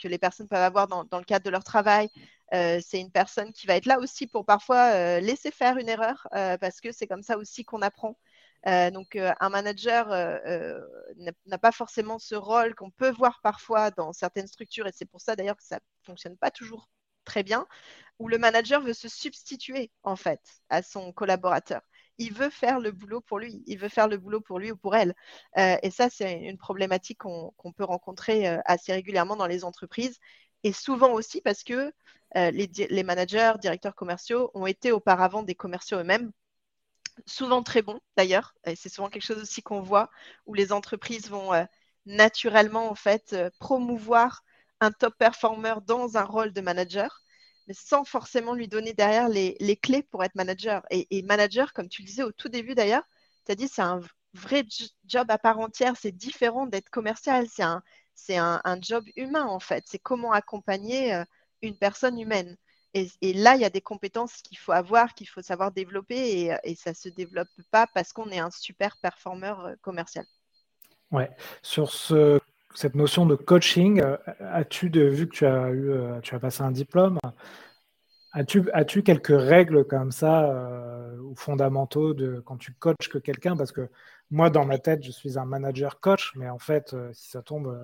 [0.02, 2.10] que les personnes peuvent avoir dans, le cadre de leur travail.
[2.54, 6.28] Euh, c'est une personne qui va être là aussi pour parfois laisser faire une erreur,
[6.32, 8.17] parce que c'est comme ça aussi qu'on apprend.
[8.65, 10.08] donc, un manager
[11.45, 15.21] n'a pas forcément ce rôle qu'on peut voir parfois dans certaines structures, et c'est pour
[15.21, 16.89] ça d'ailleurs que ça ne fonctionne pas toujours
[17.25, 17.67] très bien,
[18.19, 21.82] où le manager veut se substituer en fait à son collaborateur
[22.19, 24.77] il veut faire le boulot pour lui, il veut faire le boulot pour lui ou
[24.77, 25.15] pour elle.
[25.58, 30.19] Euh, et ça, c'est une problématique qu'on peut rencontrer euh, assez régulièrement dans les entreprises
[30.63, 31.93] et souvent aussi parce que
[32.36, 36.32] euh, les, managers, directeurs commerciaux ont été auparavant des commerciaux eux-mêmes,
[37.25, 38.53] souvent très bons d'ailleurs.
[38.65, 40.10] Et c'est souvent quelque chose aussi qu'on voit
[40.45, 41.51] où les entreprises vont
[42.05, 44.43] naturellement en fait promouvoir
[44.82, 47.21] un top performer dans un rôle de manager
[47.73, 50.84] sans forcément lui donner derrière les, clés pour être manager.
[50.89, 53.03] Et, manager, comme tu le disais au tout début d'ailleurs,
[53.45, 54.01] tu as dit c'est un
[54.34, 54.63] vrai
[55.05, 57.82] job à part entière, c'est différent d'être commercial, c'est un,
[58.15, 61.23] c'est un, job humain en fait, c'est comment accompagner euh,
[61.62, 62.55] une personne humaine.
[62.95, 66.75] Et, là, il y a des compétences qu'il faut avoir, qu'il faut savoir développer, et,
[66.75, 70.25] ça ne se développe pas parce qu'on est un super performeur euh, commercial.
[71.12, 71.29] Ouais,
[71.62, 72.39] sur ce
[72.75, 76.62] cette notion de coaching, euh, as-tu, vu que tu as, eu, euh, tu as passé
[76.62, 77.17] un diplôme,
[78.32, 83.58] as-tu, as-tu quelques règles comme ça euh, ou fondamentaux de quand tu coaches que quelqu'un?
[83.58, 83.89] Parce que
[84.32, 87.75] moi, dans ma tête, je suis un manager coach, mais en fait, si ça tombe,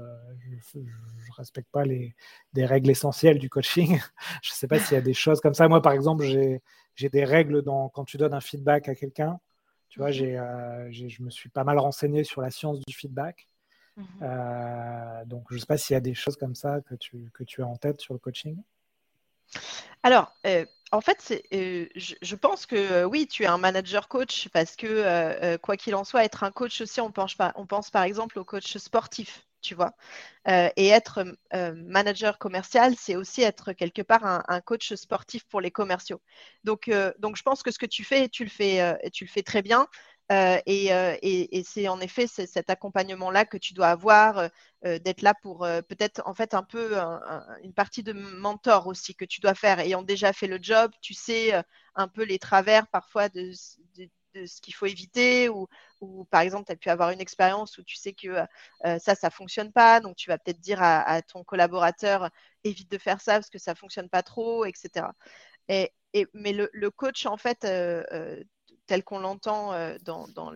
[0.52, 2.16] je ne respecte pas les,
[2.54, 4.00] des règles essentielles du coaching.
[4.44, 5.68] je ne sais pas s'il y a des choses comme ça.
[5.68, 6.62] Moi, par exemple, j'ai,
[6.94, 9.40] j'ai des règles dans, quand tu donnes un feedback à quelqu'un.
[9.90, 10.40] Tu vois, j'ai,
[10.92, 13.48] je me suis pas mal renseigné sur la science du feedback.
[13.98, 14.06] Mhm.
[14.22, 17.30] Euh, donc, je ne sais pas s'il y a des choses comme ça que tu,
[17.34, 18.58] que tu as en tête sur le coaching.
[20.04, 24.76] Alors, euh, en fait, euh, je, pense que oui, tu es un manager coach parce
[24.76, 28.38] que, quoi qu'il en soit, être un coach aussi, on pense, on pense par exemple
[28.38, 29.94] au coach sportif, tu vois.
[30.48, 31.26] et être
[31.74, 36.22] manager commercial, c'est aussi être quelque part un, coach sportif pour les commerciaux.
[36.64, 39.44] Donc, donc, je pense que ce que tu fais, tu le fais, tu le fais
[39.44, 39.88] très bien.
[40.32, 44.50] Euh, euh, et, c'est en effet cet accompagnement-là que tu dois avoir,
[44.86, 46.98] euh, d'être là pour peut-être en fait un peu
[47.64, 49.80] une partie de mentor aussi que tu dois faire.
[49.80, 51.54] Ayant déjà fait le job, tu sais
[51.96, 55.68] un peu les travers parfois de, ce qu'il faut éviter ou,
[56.30, 58.36] par exemple, tu as pu avoir une expérience où tu sais que
[58.84, 60.00] ça, ça ne fonctionne pas.
[60.00, 62.30] Donc, tu vas peut-être dire à, ton collaborateur,
[62.64, 65.08] évite de faire ça parce que ça ne fonctionne pas trop, etc.
[65.70, 65.92] Et,
[66.34, 67.66] mais le, coach, en fait,
[68.88, 70.52] tel qu'on l'entend dans,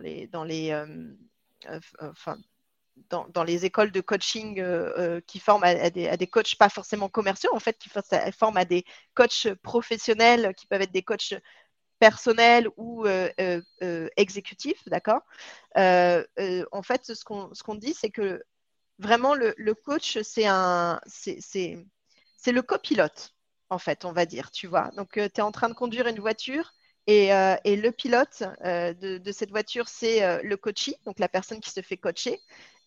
[3.44, 7.60] les, écoles de coaching euh, euh, qui forment à, des, coachs pas forcément commerciaux, en
[7.60, 7.90] fait, qui
[8.32, 11.34] forment à des coachs professionnels qui peuvent être des coachs
[11.98, 15.22] personnels ou euh, exécutifs, d'accord?
[15.76, 18.42] En fait, ce qu'on dit, c'est que
[18.98, 21.42] vraiment le, coach, c'est un, c'est
[22.46, 23.34] le copilote,
[23.68, 24.90] en fait, on va dire, tu vois?
[24.96, 26.72] Donc, tu es en train de conduire une voiture
[27.06, 27.30] et,
[27.64, 31.80] et, le pilote de, de, cette voiture, c'est le coachee, donc la personne qui se
[31.80, 32.40] fait coacher.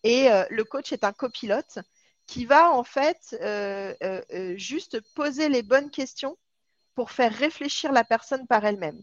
[0.03, 1.79] Et euh, le coach est un copilote
[2.27, 6.37] qui va en fait euh, euh, juste poser les bonnes questions
[6.95, 9.01] pour faire réfléchir la personne par elle-même.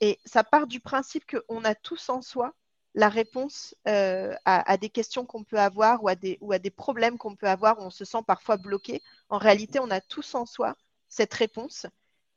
[0.00, 2.54] Et ça part du principe qu'on a tous en soi
[2.96, 7.18] la réponse à, des questions qu'on peut avoir ou à des, ou à des problèmes
[7.18, 9.02] qu'on peut avoir où on se sent parfois bloqué.
[9.28, 10.76] En réalité, on a tous en soi
[11.08, 11.86] cette réponse,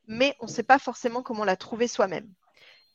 [0.08, 2.32] mais on ne sait pas forcément comment la trouver soi-même.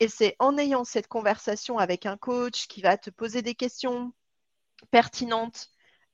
[0.00, 4.12] Et c'est en ayant cette conversation avec un coach qui va te poser des questions,
[4.90, 5.68] pertinente,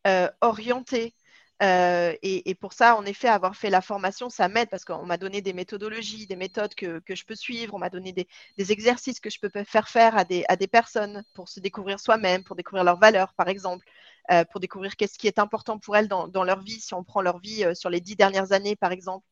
[0.06, 1.14] euh, orientée.
[1.62, 5.18] Euh, et, pour ça, en effet, avoir fait la formation, ça m'aide parce qu'on m'a
[5.18, 8.26] donné des méthodologies, des méthodes que, je peux suivre, on m'a donné des,
[8.72, 12.84] exercices que je peux faire faire à des, personnes pour se découvrir soi-même, pour découvrir
[12.84, 13.86] leurs valeurs, par exemple,
[14.30, 17.20] euh, pour découvrir qu'est-ce qui est important pour elles dans, leur vie, si on prend
[17.20, 19.26] leur vie sur les dix dernières années, par exemple.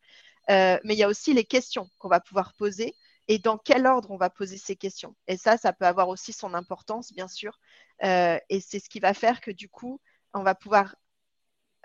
[0.48, 2.94] Mais il y a aussi les questions qu'on va pouvoir poser
[3.28, 5.14] et dans quel ordre on va poser ces questions.
[5.26, 7.58] Et ça, ça peut avoir aussi son importance, bien sûr.
[8.04, 10.00] Euh, et c'est ce qui va faire que du coup,
[10.34, 10.96] on va pouvoir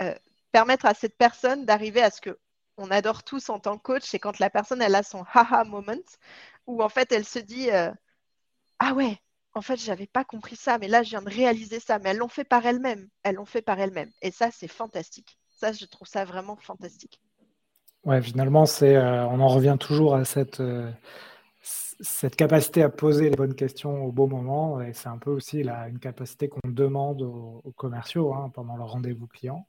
[0.02, 0.16] euh,
[0.52, 2.40] permettre à cette personne d'arriver à ce que
[2.78, 5.64] on adore tous en tant que coach, c'est quand la personne elle a son haha
[5.64, 5.94] moment
[6.68, 7.92] où en fait elle se dit euh,
[8.80, 9.20] ah ouais,
[9.56, 12.18] en fait j'avais pas compris ça, mais là je viens de réaliser ça, mais elles
[12.20, 15.40] l'ont fait par elles-mêmes, elles l'ont fait par elles-mêmes, et ça c'est fantastique.
[15.50, 17.23] Ça je trouve ça vraiment fantastique.
[18.04, 20.62] Ouais, finalement c'est, on en revient toujours à cette
[22.04, 25.62] cette capacité à poser les bonnes questions au bon moment, et c'est un peu aussi
[25.62, 29.68] une capacité qu'on demande aux, commerciaux hein, pendant leur rendez-vous client.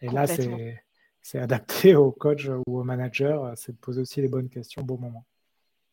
[0.00, 4.48] Et là, c'est adapté au coach ou au manager, c'est de poser aussi les bonnes
[4.48, 5.24] questions au bon moment.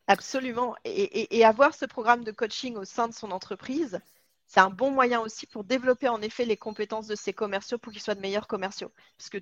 [0.07, 0.75] Absolument.
[0.85, 3.99] Et, avoir ce programme de coaching au sein de son entreprise,
[4.47, 7.91] c'est un bon moyen aussi pour développer en effet les compétences de ses commerciaux pour
[7.91, 8.91] qu'ils soient de meilleurs commerciaux.
[9.17, 9.39] Parce que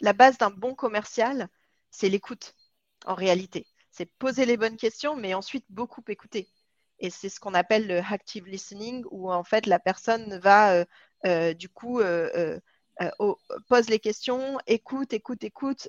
[0.00, 1.48] la base d'un bon commercial,
[1.96, 2.54] c'est l'écoute
[3.06, 6.50] en réalité c'est poser les bonnes questions, mais ensuite beaucoup écouter.
[6.98, 10.84] Et c'est ce qu'on appelle le active listening, où en fait la personne va euh,
[11.26, 12.60] euh, du coup euh,
[13.68, 15.88] pose les questions, écoute, écoute, écoute,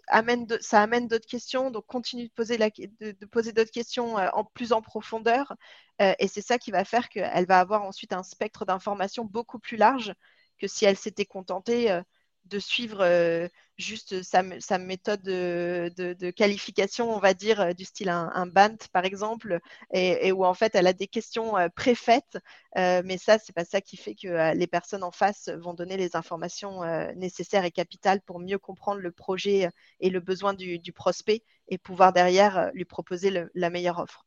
[0.62, 4.82] ça amène d'autres questions, donc continue de poser, de, poser d'autres questions en plus en
[4.82, 5.56] profondeur.
[6.00, 9.78] et c'est ça qui va faire qu'elle va avoir ensuite un spectre d'informations beaucoup plus
[9.78, 10.14] large
[10.60, 12.02] que si elle s'était contentée
[12.48, 14.42] de suivre euh, juste sa,
[14.78, 19.60] méthode de, qualification, on va dire, euh, du style un, BANT par exemple,
[19.94, 22.38] et, où en fait elle a des questions euh, préfaites,
[22.76, 26.16] mais ça, c'est pas ça qui fait que les personnes en face vont donner les
[26.16, 26.82] informations
[27.16, 32.14] nécessaires et capitales pour mieux comprendre le projet et le besoin du, prospect et pouvoir
[32.14, 34.27] derrière lui proposer la meilleure offre.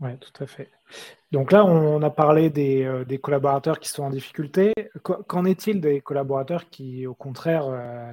[0.00, 0.70] Oui, tout à fait.
[1.30, 4.72] Donc là, on a parlé des, des collaborateurs qui sont en difficulté.
[5.02, 8.12] Qu'en est-il des collaborateurs qui, au contraire, euh,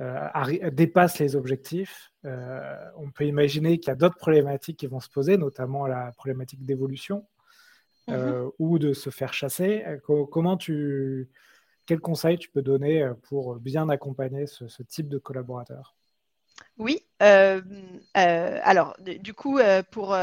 [0.00, 2.12] euh, dépassent les objectifs?
[2.24, 6.12] Euh, On peut imaginer qu'il y a d'autres problématiques qui vont se poser, notamment la
[6.12, 7.26] problématique d'évolution
[8.08, 8.52] mm-hmm.
[8.58, 9.84] ou de se faire chasser.
[10.30, 11.30] comment tu,
[11.86, 15.97] quel conseil tu peux donner pour bien accompagner ce type de collaborateurs?
[16.78, 17.60] Oui, euh,
[18.16, 20.16] euh, alors du coup, euh, pour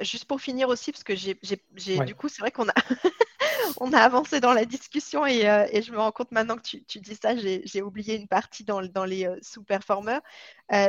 [0.00, 1.34] juste pour finir aussi, parce que j'ai
[2.06, 2.74] du coup, c'est vrai qu'on a
[3.76, 7.16] on a avancé dans la discussion et, je me rends compte maintenant que tu, dis
[7.16, 10.22] ça, j'ai oublié une partie dans, dans les sous-performeurs.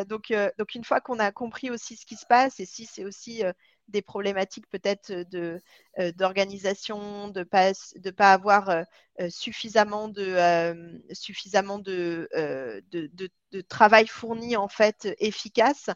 [0.08, 3.04] donc, donc une fois qu'on a compris aussi ce qui se passe et si c'est
[3.04, 3.44] aussi
[3.88, 5.62] des problématiques peut-être de,
[6.00, 8.84] euh, d'organisation, de pas, de pas avoir euh,
[9.20, 10.36] euh, suffisamment, de,
[11.12, 12.30] suffisamment de,
[12.92, 15.90] de, travail fourni en fait efficace.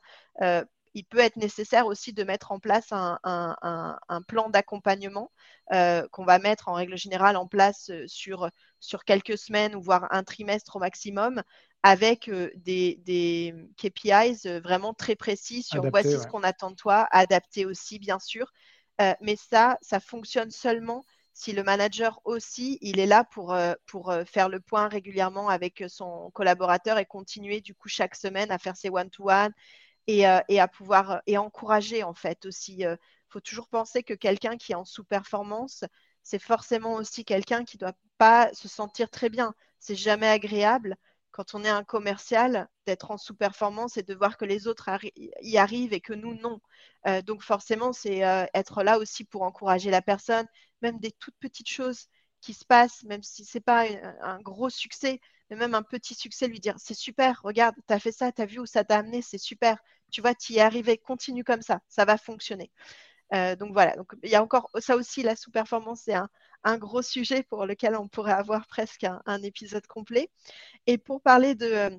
[0.93, 5.31] Il peut être nécessaire aussi de mettre en place un, un, un, plan d'accompagnement
[5.69, 10.23] qu'on va mettre en règle générale en place sur, sur quelques semaines ou voire un
[10.23, 11.41] trimestre au maximum
[11.83, 17.99] avec des, KPIs vraiment très précis sur voici ce qu'on attend de toi, adapté aussi
[17.99, 18.51] bien sûr.
[19.21, 24.49] mais ça, ça fonctionne seulement si le manager aussi, il est là pour, pour faire
[24.49, 28.89] le point régulièrement avec son collaborateur et continuer du coup chaque semaine à faire ses
[28.89, 29.53] one-to-one
[30.07, 32.83] et, et, à pouvoir et encourager en fait aussi
[33.29, 35.83] faut toujours penser que quelqu'un qui est en sous-performance,
[36.23, 39.53] c'est forcément aussi quelqu'un qui ne doit pas se sentir très bien.
[39.79, 40.97] C'est jamais agréable
[41.31, 45.57] quand on est un commercial d'être en sous-performance et de voir que les autres y
[45.57, 46.61] arrivent et que nous, non.
[47.05, 50.47] Euh, donc forcément, c'est euh, être là aussi pour encourager la personne,
[50.81, 52.07] même des toutes petites choses
[52.41, 53.85] qui se passent, même si ce n'est pas
[54.21, 57.99] un, gros succès, mais même un petit succès, lui dire c'est super, regarde, tu as
[57.99, 59.77] fait ça, tu as vu où ça t'a amené, c'est super,
[60.11, 62.71] tu vois, tu y es arrivé, continue comme ça, ça va fonctionner.
[63.33, 67.43] Euh, donc voilà, il y a encore ça aussi, la sous-performance, c'est un, gros sujet
[67.43, 70.29] pour lequel on pourrait avoir presque un, épisode complet.
[70.87, 71.91] Et pour parler de,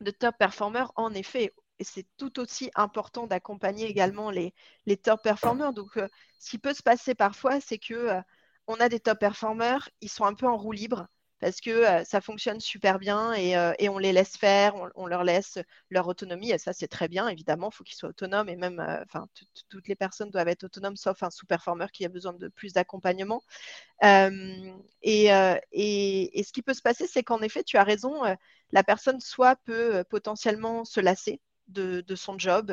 [0.00, 4.54] de top performers, en effet, c'est tout aussi important d'accompagner également les,
[5.02, 5.72] top performers.
[5.72, 8.20] Donc, euh, ce qui peut se passer parfois, c'est que euh,
[8.66, 11.08] on a des top performers, ils sont un peu en roue libre
[11.42, 15.58] parce que ça fonctionne super bien et, on les laisse faire, on, leur laisse
[15.90, 18.80] leur autonomie et ça c'est très bien évidemment, il faut qu'ils soient autonomes et même,
[19.68, 23.42] toutes les personnes doivent être autonomes sauf un sous-performeur qui a besoin de plus d'accompagnement.
[24.02, 28.22] Et, ce qui peut se passer, c'est qu'en effet, tu as raison,
[28.70, 32.72] la personne soit peut potentiellement se lasser de son job,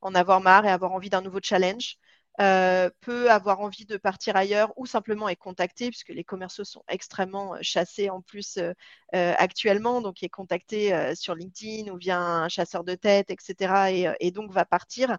[0.00, 1.98] en avoir marre et avoir envie d'un nouveau challenge.
[2.40, 6.84] Euh, peut avoir envie de partir ailleurs ou simplement est contacté, puisque les commerciaux sont
[6.86, 8.74] extrêmement euh, chassés en plus euh,
[9.12, 14.14] actuellement, donc est contacté sur LinkedIn ou via un chasseur de tête, etc.
[14.20, 15.18] Et, donc va partir.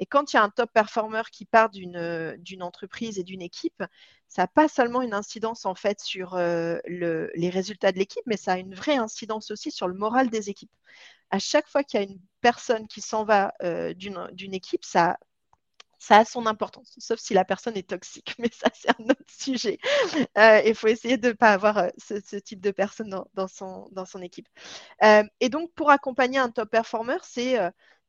[0.00, 3.84] Et quand il y a un top performer qui part d'une entreprise et d'une équipe,
[4.28, 8.36] ça n'a pas seulement une incidence en fait sur le, les résultats de l'équipe, mais
[8.36, 10.72] ça a une vraie incidence aussi sur le moral des équipes.
[11.30, 13.52] À chaque fois qu'il y a une personne qui s'en va
[13.94, 15.16] d'une équipe, ça
[16.06, 19.24] ça a son importance, sauf si la personne est toxique, mais ça c'est un autre
[19.26, 19.78] sujet.
[20.38, 24.22] Euh, il faut essayer de ne pas avoir euh, ce, type de personne dans, son,
[24.22, 24.48] équipe.
[25.02, 27.58] Euh, et donc pour accompagner un top performer, c'est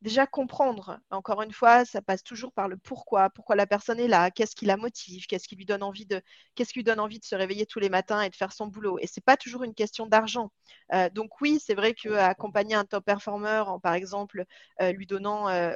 [0.01, 0.99] déjà comprendre.
[1.09, 4.55] Encore une fois, ça passe toujours par le pourquoi, pourquoi la personne est là, qu'est-ce
[4.55, 6.21] qui la motive, qu'est-ce qui lui donne envie de,
[6.55, 8.67] qu'est-ce qui lui donne envie de se réveiller tous les matins et de faire son
[8.67, 8.99] boulot.
[8.99, 10.51] Et c'est pas toujours une question d'argent.
[10.93, 14.45] Euh, donc oui, c'est vrai qu'accompagner un top performer en, par exemple,
[14.81, 15.73] euh, lui donnant euh,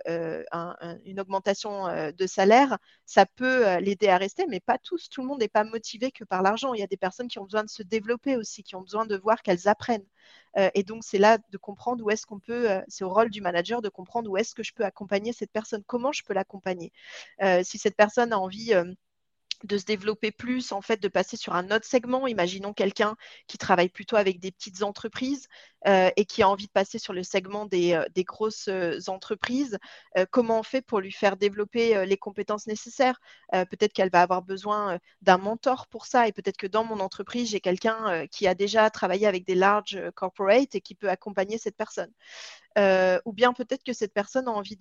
[1.05, 5.10] une augmentation de salaire, ça peut l'aider à rester, mais pas tous.
[5.10, 6.73] Tout le monde n'est pas motivé que par l'argent.
[6.73, 9.05] Il y a des personnes qui ont besoin de se développer aussi, qui ont besoin
[9.05, 10.05] de voir qu'elles apprennent.
[10.57, 13.29] Euh, et donc, c'est là de comprendre où est-ce qu'on peut, euh, c'est au rôle
[13.29, 16.34] du manager de comprendre où est-ce que je peux accompagner cette personne, comment je peux
[16.34, 16.91] l'accompagner.
[17.41, 18.73] Euh, si cette personne a envie
[19.63, 22.27] de se développer plus, en fait, de passer sur un autre segment.
[22.27, 23.15] Imaginons quelqu'un
[23.47, 25.47] qui travaille plutôt avec des petites entreprises
[25.85, 29.77] et qui a envie de passer sur le segment des, euh, grosses euh, entreprises.
[30.29, 33.19] comment on fait pour lui faire développer les compétences nécessaires?
[33.51, 37.49] Peut-être qu'elle va avoir besoin d'un mentor pour ça et peut-être que dans mon entreprise,
[37.49, 41.75] j'ai quelqu'un qui a déjà travaillé avec des large corporates et qui peut accompagner cette
[41.75, 42.11] personne.
[43.25, 44.77] ou bien peut-être que cette personne a envie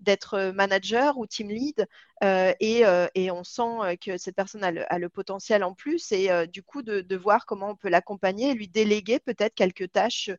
[0.00, 1.86] d'être manager ou team lead
[2.22, 6.82] et, on sent que cette personne a le, potentiel en plus et euh, du coup
[6.82, 10.30] de, voir comment on peut l'accompagner et lui déléguer peut-être quelques tâches,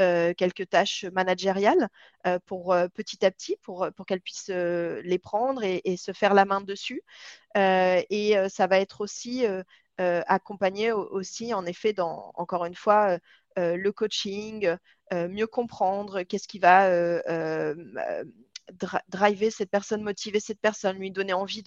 [0.00, 1.88] euh, quelques tâches managériales
[2.26, 6.44] euh, pour petit à petit pour, pour qu'elle puisse les prendre et, se faire la
[6.44, 7.02] main dessus.
[7.56, 9.44] et ça va être aussi
[9.98, 13.18] accompagné aussi en effet dans encore une fois
[13.56, 14.76] le coaching,
[15.12, 16.88] mieux comprendre qu'est-ce qui va
[19.08, 21.62] driver cette personne, motiver cette personne, lui donner envie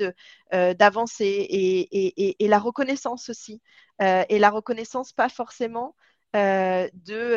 [0.54, 3.62] euh, d'avancer et, la reconnaissance aussi.
[4.02, 5.96] Euh, et la reconnaissance, pas forcément
[6.38, 6.88] euh,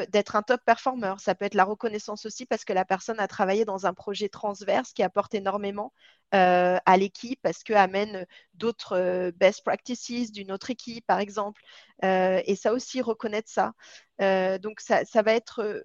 [0.09, 1.15] d'être un top performer.
[1.19, 4.29] Ça peut être la reconnaissance aussi parce que la personne a travaillé dans un projet
[4.29, 5.93] transverse qui apporte énormément
[6.33, 11.61] à l'équipe parce que amène d'autres best practices d'une autre équipe, par exemple.
[12.03, 13.73] et ça aussi, reconnaître ça.
[14.59, 15.85] donc, ça, ça va être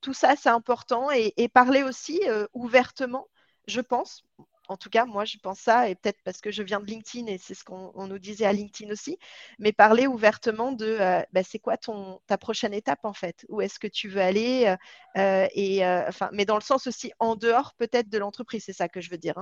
[0.00, 3.28] tout ça, c'est important et, parler aussi euh, ouvertement,
[3.66, 4.24] je pense.
[4.70, 7.26] En tout cas, moi, je pense ça, et peut-être parce que je viens de LinkedIn
[7.26, 9.18] et c'est ce qu'on nous disait à LinkedIn aussi,
[9.58, 13.60] mais parler ouvertement de euh, bah, c'est quoi ton, ta prochaine étape en fait, où
[13.60, 14.74] est-ce que tu veux aller,
[15.16, 18.88] euh, et enfin, mais dans le sens aussi en dehors peut-être de l'entreprise, c'est ça
[18.88, 19.38] que je veux dire,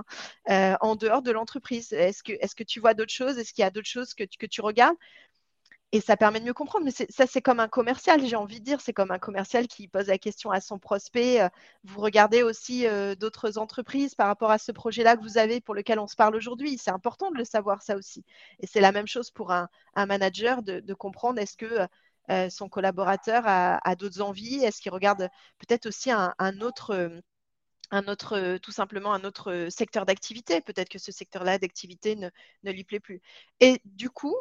[0.47, 0.77] hein.
[0.81, 1.93] en dehors de l'entreprise.
[1.93, 3.39] Est-ce que, tu vois d'autres choses?
[3.39, 4.97] Est-ce qu'il y a d'autres choses que tu regardes?
[5.93, 6.85] Et ça permet de mieux comprendre.
[6.85, 8.81] Mais ça, c'est comme un commercial, j'ai envie de dire.
[8.81, 11.41] C'est comme un commercial qui pose la question à son prospect.
[11.41, 11.49] Euh,
[11.85, 15.75] vous regardez aussi euh, d'autres entreprises par rapport à ce projet-là que vous avez pour
[15.75, 16.79] lequel on se parle aujourd'hui.
[16.79, 18.25] C'est important de le savoir, ça aussi.
[18.61, 21.87] Et c'est la même chose pour un, manager de, comprendre est-ce que
[22.31, 27.23] euh, son collaborateur a, d'autres envies Est-ce qu'il regarde peut-être aussi un, autre
[27.91, 30.61] un autre, tout simplement un autre secteur d'activité.
[30.61, 32.29] Peut-être que ce secteur-là d'activité ne,
[32.65, 33.23] ne, lui plaît plus.
[33.61, 34.37] Et du coup,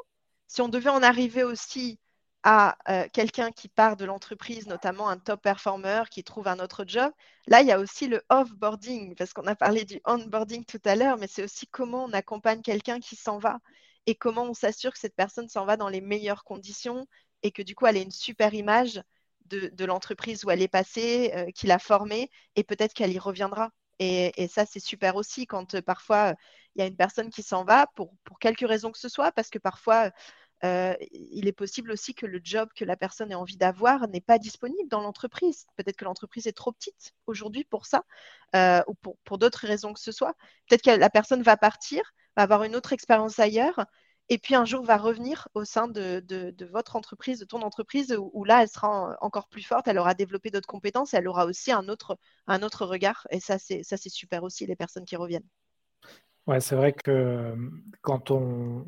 [0.47, 1.99] si on devait en arriver aussi
[2.43, 6.85] à euh, quelqu'un qui part de l'entreprise, notamment un top performer qui trouve un autre
[6.87, 7.11] job,
[7.47, 10.95] là, il y a aussi le off-boarding, parce qu'on a parlé du on-boarding tout à
[10.95, 13.59] l'heure, mais c'est aussi comment on accompagne quelqu'un qui s'en va
[14.05, 17.07] et comment on s'assure que cette personne s'en va dans les meilleures conditions
[17.43, 19.01] et que du coup, elle ait une super image
[19.47, 23.71] de, l'entreprise où elle est passée, euh, qu'il a formée, et peut-être qu'elle y reviendra.
[23.99, 26.35] Et, ça, c'est super aussi quand euh, parfois
[26.75, 29.31] il y a une personne qui s'en va pour, pour quelque raison que ce soit,
[29.31, 30.11] parce que parfois
[30.63, 34.21] euh, il est possible aussi que le job que la personne a envie d'avoir n'est
[34.21, 35.65] pas disponible dans l'entreprise.
[35.75, 38.03] Peut-être que l'entreprise est trop petite aujourd'hui pour ça,
[38.87, 40.35] ou pour, pour d'autres raisons que ce soit.
[40.67, 42.01] Peut-être que la personne va partir,
[42.35, 43.85] va avoir une autre expérience ailleurs,
[44.29, 46.23] et puis un jour va revenir au sein de,
[46.71, 50.51] votre entreprise, de ton entreprise, où, là, elle sera encore plus forte, elle aura développé
[50.51, 52.17] d'autres compétences, elle aura aussi un autre,
[52.47, 53.25] un autre regard.
[53.31, 55.47] Et ça, c'est super aussi, les personnes qui reviennent.
[56.45, 57.55] Ouais, c'est vrai que
[58.01, 58.85] quand on,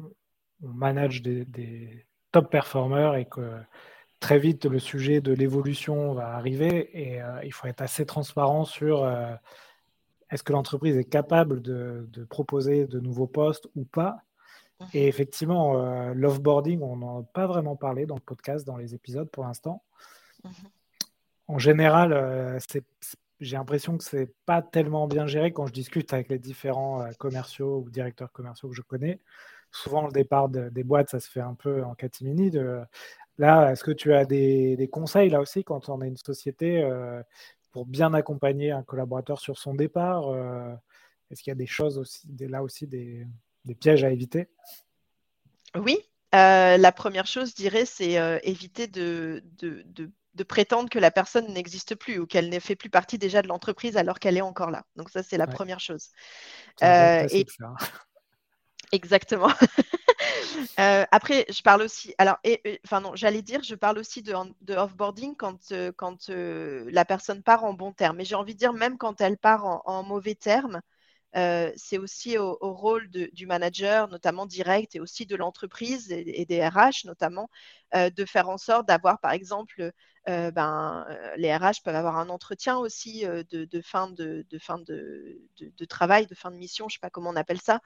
[0.61, 3.59] manage des, top performers et que
[4.19, 8.65] très vite le sujet de l'évolution va arriver et euh, il faut être assez transparent
[8.65, 9.33] sur euh,
[10.29, 14.17] est-ce que l'entreprise est capable de, proposer de nouveaux postes ou pas
[14.93, 18.95] et effectivement, euh, l'offboarding, on n'en a pas vraiment parlé dans le podcast, dans les
[18.95, 19.83] épisodes pour l'instant.
[20.43, 20.51] Mhm.
[21.47, 22.59] En général, euh,
[23.39, 27.11] j'ai l'impression que c'est pas tellement bien géré quand je discute avec les différents euh,
[27.17, 29.19] commerciaux ou directeurs commerciaux que je connais.
[29.71, 32.49] Souvent, le départ des boîtes, ça se fait un peu en catimini.
[32.49, 32.81] De...
[33.37, 36.83] Là, est-ce que tu as des, conseils là aussi quand on est une société
[37.71, 40.35] pour bien accompagner un collaborateur sur son départ
[41.29, 43.27] Est-ce qu'il y a des choses aussi, là aussi, des,
[43.65, 44.49] des pièges à éviter
[45.75, 45.99] Oui.
[46.35, 50.11] Euh, la première chose, je dirais, c'est euh, éviter de, de,
[50.47, 53.97] prétendre que la personne n'existe plus ou qu'elle ne fait plus partie déjà de l'entreprise
[53.97, 54.85] alors qu'elle est encore là.
[54.95, 56.11] Donc ça, c'est la première chose.
[56.81, 57.45] Euh, et...
[58.93, 59.51] Exactement.
[60.77, 62.15] après, je parle aussi.
[62.17, 62.37] Alors,
[62.85, 67.65] enfin non, j'allais dire, je parle aussi de, de offboarding quand, quand la personne part
[67.65, 68.15] en bon terme.
[68.17, 70.81] Mais j'ai envie de dire, même quand elle part en mauvais terme,
[71.35, 76.67] euh, c'est aussi au, rôle du manager, notamment direct, et aussi de l'entreprise et, des
[76.67, 77.49] RH notamment,
[77.95, 79.91] euh, de faire en sorte d'avoir, par exemple,
[80.27, 84.45] euh, ben, les RH peuvent avoir un entretien aussi de, fin, de,
[85.87, 87.79] travail, de fin de mission, je ne sais pas comment on appelle ça,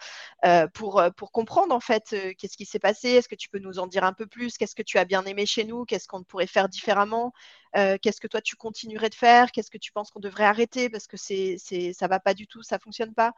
[0.74, 1.02] pour,
[1.32, 4.14] comprendre en fait qu'est-ce qui s'est passé, est-ce que tu peux nous en dire un
[4.14, 7.34] peu plus, qu'est-ce que tu as bien aimé chez nous, qu'est-ce qu'on pourrait faire différemment,
[7.74, 11.08] qu'est-ce que toi tu continuerais de faire, qu'est-ce que tu penses qu'on devrait arrêter parce
[11.08, 13.34] que c'est, c'est, ça va pas du tout, ça fonctionne pas.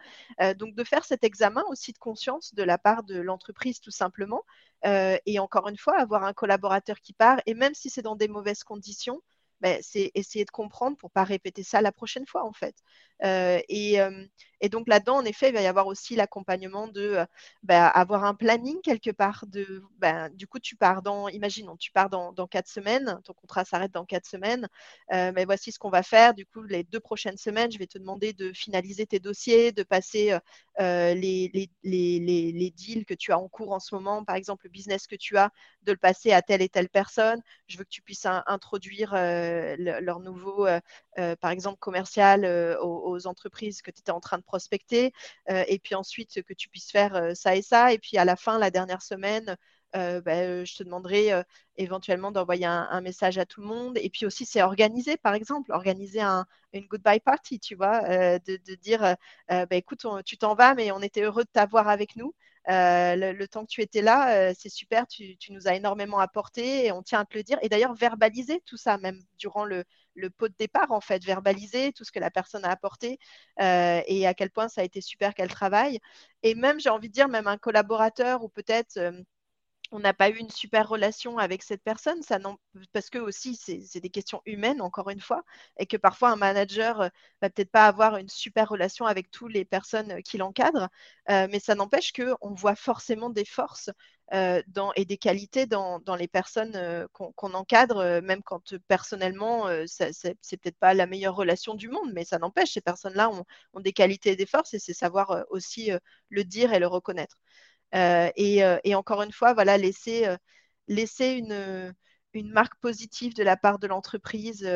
[0.56, 4.42] donc de faire cet examen aussi de conscience de la part de l'entreprise tout simplement,
[4.75, 8.16] euh, et encore une fois, avoir un collaborateur qui part, et même si c'est dans
[8.16, 9.22] des mauvaises conditions,
[9.62, 12.76] ben, c'est essayer de comprendre pour pas répéter ça la prochaine fois en fait.
[13.24, 14.26] Euh, euh,
[14.62, 17.26] et, donc là-dedans, en effet, il va y avoir aussi l'accompagnement de euh,
[17.64, 19.46] bah, avoir un planning quelque part.
[19.48, 23.64] De, bah, du coup, tu pars dans, imaginons, tu pars dans, quatre semaines, ton contrat
[23.66, 24.68] s'arrête dans quatre semaines,
[25.12, 26.34] mais voici ce qu'on va faire.
[26.34, 29.84] Du coup, les deux prochaines semaines, je vais te demander de finaliser tes dossiers, de
[29.84, 30.38] passer
[30.80, 35.08] les, les, deals que tu as en cours en ce moment, par exemple le business
[35.08, 35.52] que tu as,
[35.84, 37.42] de le passer à telle et telle personne.
[37.68, 39.14] Je veux que tu puisses introduire
[39.78, 40.68] leur nouveau,
[41.16, 42.46] par exemple, commercial
[42.82, 45.14] au aux entreprises que tu étais en train de prospecter,
[45.50, 48.26] euh, et puis ensuite que tu puisses faire euh, ça et ça, et puis à
[48.26, 49.58] la fin, la dernière semaine,
[49.96, 51.32] euh, ben, je te demanderai
[51.78, 53.98] éventuellement d'envoyer un, message à tout le monde.
[54.02, 56.20] Et puis aussi, c'est organiser, par exemple, organiser
[56.74, 58.02] une goodbye party, tu vois,
[58.40, 59.16] de, dire,
[59.48, 62.34] ben, écoute, tu t'en vas, mais on était heureux de t'avoir avec nous.
[62.68, 67.04] Le, temps que tu étais là, c'est super, tu, nous as énormément apporté et on
[67.04, 67.58] tient à te le dire.
[67.62, 69.84] Et d'ailleurs, verbaliser tout ça, même durant le,
[70.16, 73.20] le pot de départ, en fait, verbaliser tout ce que la personne a apporté
[73.62, 76.00] euh, et à quel point ça a été super qu'elle travaille.
[76.44, 79.12] Et même, j'ai envie de dire, même un collaborateur ou peut-être euh,
[79.92, 82.20] on n'a pas eu une super relation avec cette personne,
[82.94, 85.44] parce que aussi c'est des questions humaines encore une fois,
[85.78, 87.10] et que parfois un manager euh,
[87.42, 90.90] va peut-être pas avoir une super relation avec toutes les personnes qui l'encadrent,
[91.30, 93.90] mais ça n'empêche qu'on voit forcément des forces
[94.34, 94.62] euh,
[94.96, 100.78] et des qualités dans, les personnes euh, qu'on encadre, euh, même quand personnellement, c'est peut-être
[100.80, 103.46] pas la meilleure relation du monde, mais ça n'empêche, ces personnes-là ont,
[103.80, 105.92] des qualités et des forces et c'est savoir aussi
[106.30, 107.38] le dire et le reconnaître.
[107.94, 110.28] Et, encore une fois, voilà, laisser,
[110.88, 111.94] laisser une,
[112.52, 114.70] marque positive de la part de l'entreprise,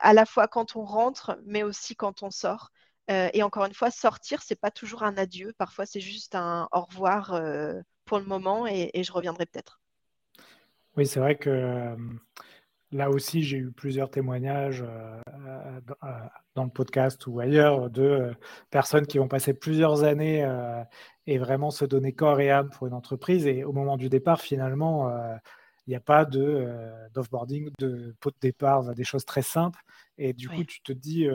[0.00, 2.70] à la fois quand on rentre, mais aussi quand on sort.
[3.08, 5.52] et encore une fois, sortir, c'est pas toujours un adieu.
[5.58, 7.40] Parfois, c'est juste un au revoir
[8.08, 9.80] pour le moment et, je reviendrai peut-être.
[10.96, 11.96] Oui, c'est vrai que euh,
[12.90, 15.20] là aussi, j'ai eu plusieurs témoignages euh,
[16.02, 16.06] euh,
[16.56, 18.34] dans le podcast ou ailleurs de
[18.70, 20.44] personnes qui ont passé plusieurs années
[21.28, 23.46] et vraiment se donner corps et âme pour une entreprise.
[23.46, 25.12] Et au moment du départ, finalement,
[25.86, 26.66] il n'y a pas de
[27.12, 29.78] d'offboarding, de pot de départ, des choses très simples.
[30.16, 31.28] Et du coup, tu te dis,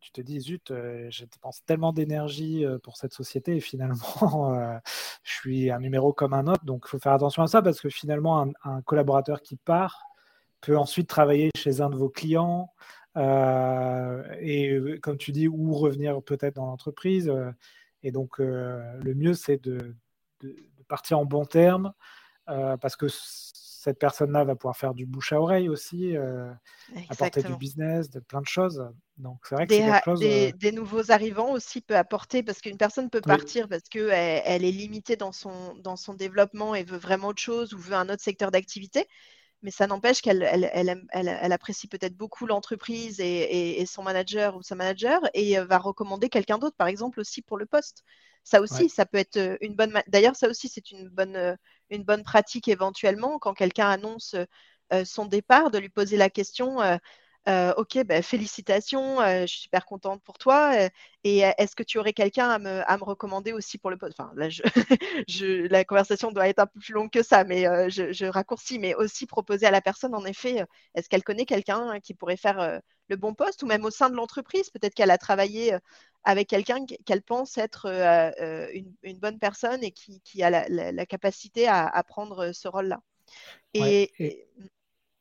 [0.00, 3.98] tu te dis, zut, je dépense tellement d'énergie pour cette société et finalement,
[5.22, 6.64] je suis un numéro comme un autre.
[6.64, 10.02] Donc, il faut faire attention à ça parce que finalement, un, collaborateur qui part
[10.62, 12.72] peut ensuite travailler chez un de vos clients
[13.16, 17.30] et, comme tu dis, ou revenir peut-être dans l'entreprise.
[18.02, 19.94] Et donc, le mieux, c'est de,
[20.40, 20.56] de,
[20.88, 21.92] partir en bon terme
[22.46, 23.08] parce que
[23.88, 26.50] cette personne-là va pouvoir faire du bouche à oreille aussi, euh,
[27.08, 28.84] apporter du business, de, plein de choses.
[29.16, 30.22] Donc c'est vrai que des, c'est chose.
[30.22, 34.64] Euh, des, nouveaux arrivants aussi peut apporter parce qu'une personne peut partir parce qu'elle elle
[34.64, 38.08] est limitée dans son, dans son développement et veut vraiment autre chose ou veut un
[38.08, 39.06] autre secteur d'activité.
[39.62, 44.62] Mais ça n'empêche qu'elle elle, elle, apprécie peut-être beaucoup l'entreprise et, et, son manager ou
[44.62, 48.04] sa manager et euh, va recommander quelqu'un d'autre, par exemple, aussi pour le poste.
[48.44, 50.00] Ça aussi, ça peut être une bonne.
[50.06, 51.56] D'ailleurs, ça aussi, c'est une bonne,
[51.90, 54.36] une bonne pratique éventuellement quand quelqu'un annonce
[55.04, 56.78] son départ, de lui poser la question.
[57.76, 60.74] Ok, ben, félicitations, je suis super contente pour toi.
[61.24, 64.18] et est-ce que tu aurais quelqu'un à me, à me, recommander aussi pour le poste
[64.20, 64.48] Enfin, là,
[65.28, 68.78] je, la conversation doit être un peu plus longue que ça, mais je, raccourcis.
[68.78, 72.80] Mais aussi proposer à la personne, en effet, est-ce qu'elle connaît quelqu'un qui pourrait faire
[73.08, 75.74] le bon poste ou même au sein de l'entreprise Peut-être qu'elle a travaillé
[76.24, 81.68] avec quelqu'un qu'elle pense être euh, euh, une, bonne personne et qui, a la, capacité
[81.68, 83.00] à, prendre ce rôle-là.
[83.74, 84.46] Et, et,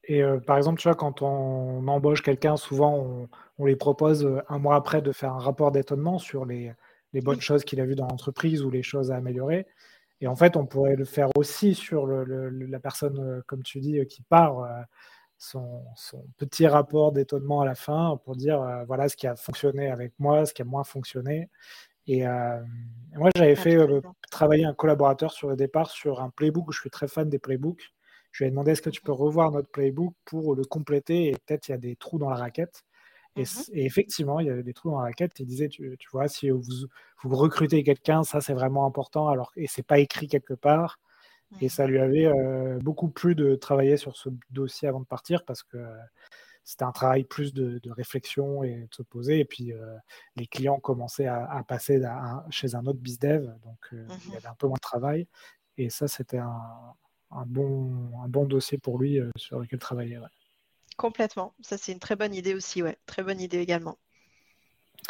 [0.09, 3.27] euh, par exemple, tu vois, quand on embauche quelqu'un, souvent
[3.57, 6.73] on, lui propose un mois après de faire un rapport d'étonnement sur les,
[7.13, 9.65] bonnes choses qu'il a vues dans l'entreprise ou les choses à améliorer.
[10.21, 14.21] Et en fait, on pourrait le faire aussi sur la personne, comme tu dis, qui
[14.21, 14.67] part
[15.37, 15.83] son,
[16.37, 20.13] petit rapport d'étonnement à la fin pour dire euh, voilà ce qui a fonctionné avec
[20.19, 21.49] moi, ce qui a moins fonctionné.
[22.07, 22.61] Et euh,
[23.15, 24.01] moi, j'avais fait euh,
[24.31, 26.71] travailler un collaborateur sur le départ sur un playbook.
[26.71, 27.93] Je suis très fan des playbooks.
[28.31, 31.31] Je lui ai demandé est-ce que tu peux revoir notre playbook pour le compléter et
[31.31, 32.83] peut-être il y a des trous dans la raquette.
[33.35, 35.39] Et, mmh effectivement, il y avait des trous dans la raquette.
[35.39, 36.61] Il disait, tu, vois, si vous,
[37.23, 39.27] vous recrutez quelqu'un, ça c'est vraiment important.
[39.27, 40.99] Alors, et c'est pas écrit quelque part.
[41.61, 42.29] Et ça lui avait
[42.81, 45.77] beaucoup plu de travailler sur ce dossier avant de partir parce que
[46.65, 49.39] c'était un travail plus de, réflexion et de se poser.
[49.39, 49.71] Et puis
[50.35, 52.01] les clients commençaient à, passer
[52.49, 55.27] chez un autre bizdev, donc il y mmh avait un peu moins de travail.
[55.77, 56.59] Et ça, c'était un,
[57.45, 60.19] bon, un bon dossier pour lui sur lequel travailler.
[60.97, 61.53] Complètement.
[61.61, 62.81] Ça, c'est une très bonne idée aussi.
[62.81, 62.97] Ouais.
[63.05, 63.97] Très bonne idée également.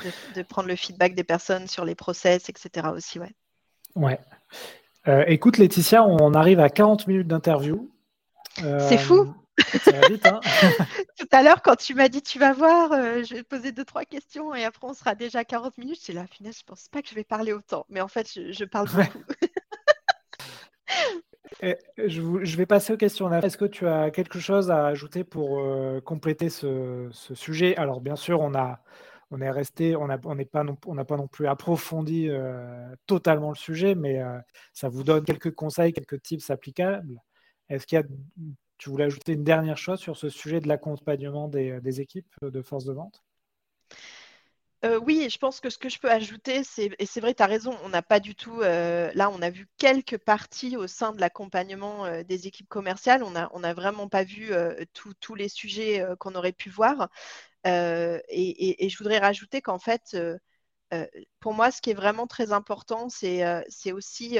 [0.04, 2.90] De, de, prendre le feedback des personnes sur les process, etc.
[2.94, 3.20] aussi.
[3.20, 3.34] Ouais.
[3.96, 4.20] Ouais.
[5.08, 7.90] Euh, écoute, Laetitia, on arrive à 40 minutes d'interview.
[8.58, 9.34] C'est fou.
[9.60, 10.40] Euh, ça va vite, hein
[11.18, 13.72] Tout à l'heure, quand tu m'as dit tu vas voir, euh, je vais te poser
[13.72, 16.00] deux, trois questions et après on sera déjà à 40 minutes.
[16.02, 17.86] C'est la finesse, je pense pas que je vais parler autant.
[17.90, 19.24] Mais en fait, je, parle beaucoup.
[21.62, 23.32] Je, vais passer aux questions.
[23.32, 25.62] Est-ce que tu as quelque chose à ajouter pour
[26.04, 27.76] compléter ce, sujet?
[27.78, 32.96] Alors, bien sûr, on est resté, on n'a pas, non, pas non plus approfondi euh,
[33.06, 34.38] totalement le sujet, mais euh,
[34.74, 37.22] ça vous donne quelques conseils, quelques tips applicables.
[37.70, 38.06] Est-ce qu'il y a,
[38.78, 42.86] tu voulais ajouter une dernière chose sur ce sujet de l'accompagnement des, équipes de force
[42.86, 43.24] de vente?
[44.86, 47.44] Euh, oui, je pense que ce que je peux ajouter, c'est, et c'est vrai, tu
[47.44, 51.14] as raison, on n'a pas du tout, là, on a vu quelques parties au sein
[51.14, 54.52] de l'accompagnement des équipes commerciales, on n'a vraiment pas vu
[54.94, 57.10] tous les sujets qu'on aurait pu voir.
[57.68, 60.38] Euh, et, je voudrais rajouter qu'en fait, euh,
[60.94, 61.08] euh,
[61.40, 64.38] pour moi, ce qui est vraiment très important, c'est aussi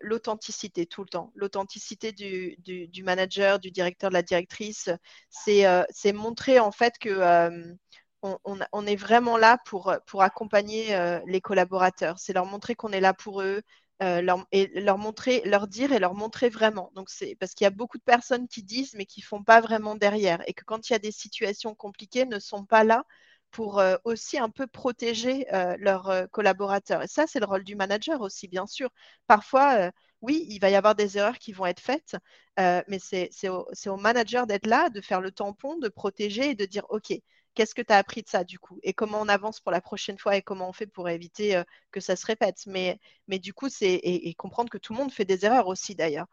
[0.00, 1.32] l'authenticité tout le temps.
[1.34, 4.90] L'authenticité du, manager, du directeur, de la directrice,
[5.30, 7.76] c'est montrer en fait que
[8.22, 12.18] on, est vraiment là pour, pour accompagner les collaborateurs.
[12.18, 13.62] C'est leur montrer qu'on est là pour eux,
[14.00, 16.92] euh, leur, et leur montrer, leur dire et leur montrer vraiment.
[16.94, 19.60] Donc c'est parce qu'il y a beaucoup de personnes qui disent mais qui font pas
[19.60, 23.04] vraiment derrière et que quand il y a des situations compliquées, ne sont pas là
[23.50, 27.02] pour euh, aussi un peu protéger euh, leurs collaborateurs.
[27.02, 28.88] Et ça, c'est le rôle du manager aussi, bien sûr.
[29.26, 29.90] Parfois,
[30.20, 32.16] oui, il va y avoir des erreurs qui vont être faites,
[32.56, 36.84] mais c'est au, manager d'être là, de faire le tampon, de protéger et de dire,
[36.90, 37.12] OK,
[37.58, 39.80] qu'est-ce que tu as appris de ça du coup et comment on avance pour la
[39.80, 42.62] prochaine fois et comment on fait pour éviter euh, que ça se répète.
[42.66, 45.96] Mais, mais du coup, c'est et, comprendre que tout le monde fait des erreurs aussi
[45.96, 46.26] d'ailleurs.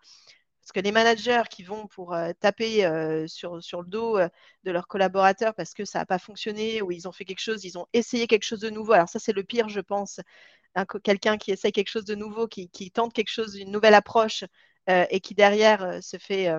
[0.62, 4.72] Parce que les managers qui vont pour euh, taper euh, sur, sur, le dos de
[4.72, 7.78] leurs collaborateurs parce que ça n'a pas fonctionné ou ils ont fait quelque chose, ils
[7.80, 8.94] ont essayé quelque chose de nouveau.
[8.94, 10.20] Alors ça, c'est le pire, je pense.
[11.04, 14.44] Quelqu'un qui essaye quelque chose de nouveau, qui, tente quelque chose, une nouvelle approche
[14.88, 16.50] et qui derrière se fait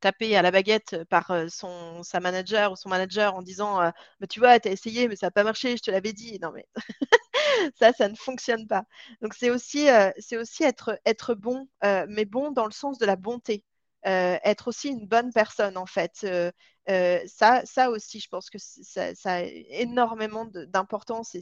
[0.00, 3.90] tapé à la baguette par euh, son, sa manager ou son manager en disant euh,
[4.20, 6.38] bah, Tu vois, tu as essayé, mais ça n'a pas marché, je te l'avais dit.
[6.40, 6.66] Non, mais
[7.78, 8.84] ça, ça ne fonctionne pas.
[9.22, 9.86] Donc, c'est aussi,
[10.36, 11.68] aussi être, être bon,
[12.08, 13.64] mais bon dans le sens de la bonté.
[14.04, 16.26] être aussi une bonne personne en fait.
[17.26, 21.34] ça, ça aussi, je pense que ça, a énormément d'importance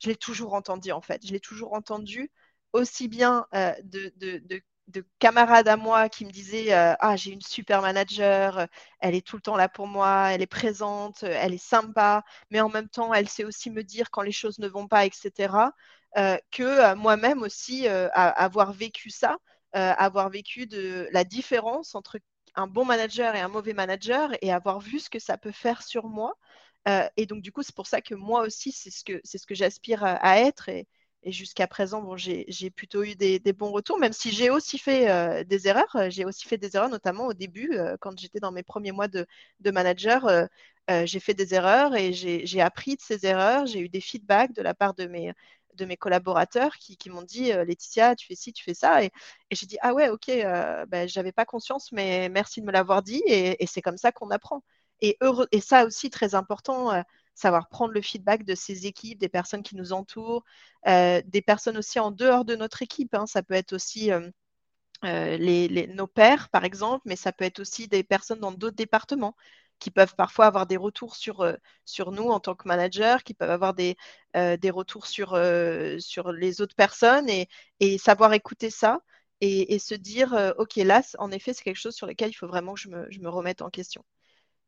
[0.00, 1.26] je l'ai toujours entendu en fait.
[1.26, 2.30] Je l'ai toujours entendu
[2.72, 3.46] aussi bien
[3.82, 4.12] de
[5.18, 8.66] camarades à moi qui me disaient Ah, j'ai une super manager,
[9.00, 12.60] elle est tout le temps là pour moi, elle est présente, elle est sympa, mais
[12.60, 15.72] en même temps, elle sait aussi me dire quand les choses ne vont pas, etc.
[16.50, 19.36] que moi-même aussi, avoir vécu ça,
[19.72, 22.18] avoir vécu de la différence entre
[22.56, 25.82] un bon manager et un mauvais manager et avoir vu ce que ça peut faire
[25.82, 26.34] sur moi.
[27.16, 29.54] et donc, du coup, c'est pour ça que moi aussi, c'est ce que, ce que
[29.54, 30.70] j'aspire à, être.
[31.24, 35.10] Et jusqu'à présent, bon, j'ai plutôt eu des, bons retours, même si j'ai aussi fait
[35.10, 35.96] euh, des erreurs.
[35.96, 38.92] Euh, j'ai aussi fait des erreurs, notamment au début, euh, quand j'étais dans mes premiers
[38.92, 39.26] mois de,
[39.64, 40.48] manager.
[40.88, 43.66] j'ai fait des erreurs et j'ai appris de ces erreurs.
[43.66, 45.32] J'ai eu des feedbacks de la part de mes,
[45.74, 49.02] de mes collaborateurs qui, m'ont dit Laetitia, tu fais ci, tu fais ça.
[49.02, 49.10] Et,
[49.50, 50.26] j'ai dit Ah ouais, ok,
[50.88, 53.22] ben, j'avais pas conscience, mais merci de me l'avoir dit.
[53.26, 54.62] Et, et c'est comme ça qu'on apprend.
[55.00, 56.92] Et, heureux, et ça aussi, très important
[57.34, 60.44] savoir prendre le feedback de ses équipes, des personnes qui nous entourent,
[60.86, 63.14] euh, des personnes aussi en dehors de notre équipe.
[63.14, 63.26] Hein.
[63.26, 64.30] Ça peut être aussi euh,
[65.04, 69.36] euh, nos pairs, par exemple, mais ça peut être aussi des personnes dans d'autres départements
[69.80, 71.44] qui peuvent parfois avoir des retours sur,
[71.84, 73.96] sur nous en tant que manager, qui peuvent avoir des,
[74.34, 75.36] des retours sur,
[75.98, 79.00] sur les autres personnes et, savoir écouter ça
[79.40, 82.46] et, et se dire, OK, là, en effet, c'est quelque chose sur lequel il faut
[82.46, 84.04] vraiment que je me, je me remette en question.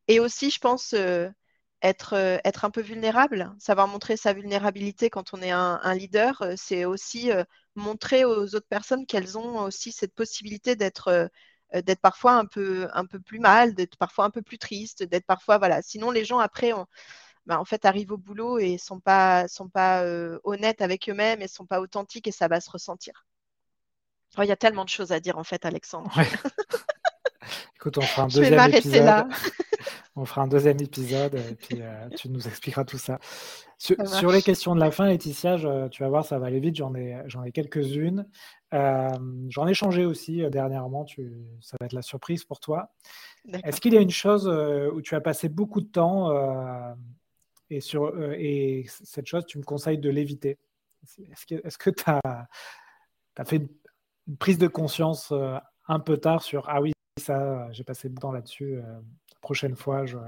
[0.08, 0.92] Et aussi, je pense,
[1.82, 6.40] être, euh, être un peu vulnérable, savoir montrer sa vulnérabilité quand on est un, leader,
[6.42, 11.30] euh, c'est aussi euh, montrer aux autres personnes qu'elles ont aussi cette possibilité d'être
[11.74, 15.26] d'être parfois un peu, un peu plus mal, d'être parfois un peu plus triste, d'être
[15.26, 15.82] parfois, voilà.
[15.82, 16.72] Sinon, les gens, après,
[17.46, 20.04] bah, en fait, arrivent au boulot et sont pas, sont pas
[20.44, 23.26] honnêtes avec eux-mêmes et sont pas authentiques et ça va se ressentir.
[24.38, 26.12] Oh, il y a tellement de choses à dire, en fait, Alexandre.
[27.76, 29.04] Écoute, on fera un deuxième épisode.
[29.04, 29.28] Là.
[30.16, 33.18] on fera un deuxième épisode et puis euh, tu nous expliqueras tout ça.
[33.76, 35.58] Sur, les questions de la fin, Laetitia,
[35.90, 36.76] tu vas voir, ça va aller vite.
[36.76, 38.26] J'en ai, j'en ai quelques-unes.
[38.72, 39.10] Euh,
[39.50, 41.04] j'en ai changé aussi euh, dernièrement.
[41.04, 41.30] Tu,
[41.60, 42.94] ça va être la surprise pour toi.
[43.64, 46.32] Est-ce qu'il y a une chose où tu as passé beaucoup de temps
[47.70, 50.58] et, sur, et cette chose, tu me conseilles de l'éviter?
[51.30, 52.20] Est-ce que tu as,
[53.36, 53.68] as, fait
[54.26, 55.32] une prise de conscience
[55.86, 58.74] un peu tard sur ah oui, ça, j'ai passé le temps là-dessus.
[58.74, 60.18] Euh, la prochaine fois, je,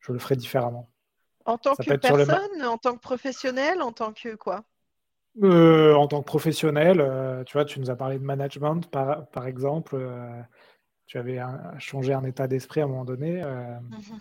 [0.00, 0.88] je, le ferai différemment.
[1.44, 4.64] En tant que personne, en tant que professionnel, en tant que quoi?
[5.42, 9.26] Euh, En tant que professionnel, euh, tu vois, tu nous as parlé de management, par,
[9.28, 9.98] par exemple.
[11.06, 11.40] tu avais
[11.78, 13.42] changé un état d'esprit à un moment donné.
[13.44, 14.20] Mhm.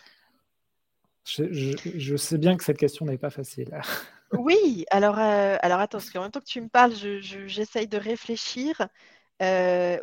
[1.25, 3.79] je, sais bien que cette question n'est pas facile.
[4.33, 8.87] oui, alors, alors attends, parce qu'en même temps que tu me parles, j'essaye de réfléchir.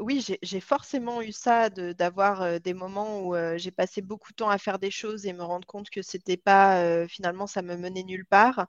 [0.00, 4.58] Oui, j'ai forcément eu ça d'avoir des moments où j'ai passé beaucoup de temps à
[4.58, 8.26] faire des choses et me rendre compte que c'était pas finalement ça me menait nulle
[8.26, 8.66] part.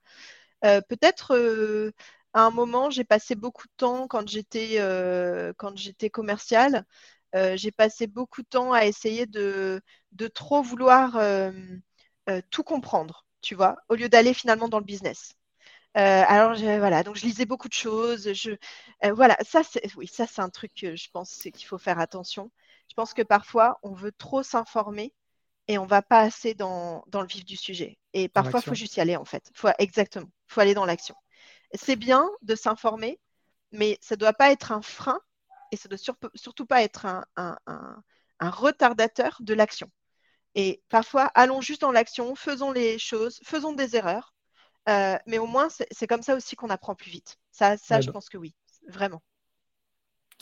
[0.61, 1.35] Peut-être
[2.33, 4.77] à un moment j'ai passé beaucoup de temps quand j'étais
[5.57, 6.85] quand j'étais commerciale,
[7.55, 9.81] j'ai passé beaucoup de temps à essayer de,
[10.13, 11.17] de trop vouloir
[12.49, 15.35] tout comprendre, tu vois, au lieu d'aller finalement dans le business.
[15.95, 18.33] Euh, alors voilà, donc je lisais beaucoup de choses.
[18.33, 18.51] Je,
[19.05, 21.99] euh, voilà, ça c'est oui, ça c'est un truc que je pense qu'il faut faire
[21.99, 22.51] attention.
[22.89, 25.13] Je pense que parfois on veut trop s'informer
[25.67, 27.97] et on va pas assez dans, dans, le vif du sujet.
[28.13, 29.51] Et parfois il faut juste y aller en fait.
[29.53, 31.15] Faut, exactement, il faut aller dans l'action.
[31.75, 33.19] C'est bien de s'informer,
[33.71, 35.19] mais ça ne doit pas être un frein
[35.71, 37.57] et ça ne doit surtout pas être un, un,
[38.39, 39.89] un retardateur de l'action.
[40.55, 44.32] Et parfois, allons juste dans l'action, faisons les choses, faisons des erreurs
[44.89, 47.37] euh, mais au moins, c'est comme ça aussi qu'on apprend plus vite.
[47.51, 48.53] Ça, ça je pense que oui,
[48.87, 49.21] vraiment.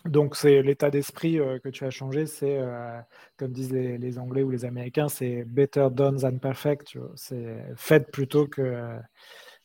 [0.06, 3.00] Donc, c'est l'état d'esprit euh, que tu as changé, c'est, euh,
[3.38, 6.98] comme disent les, Anglais ou les Américains, c'est better done than perfect.
[7.16, 8.98] C'est fait plutôt que,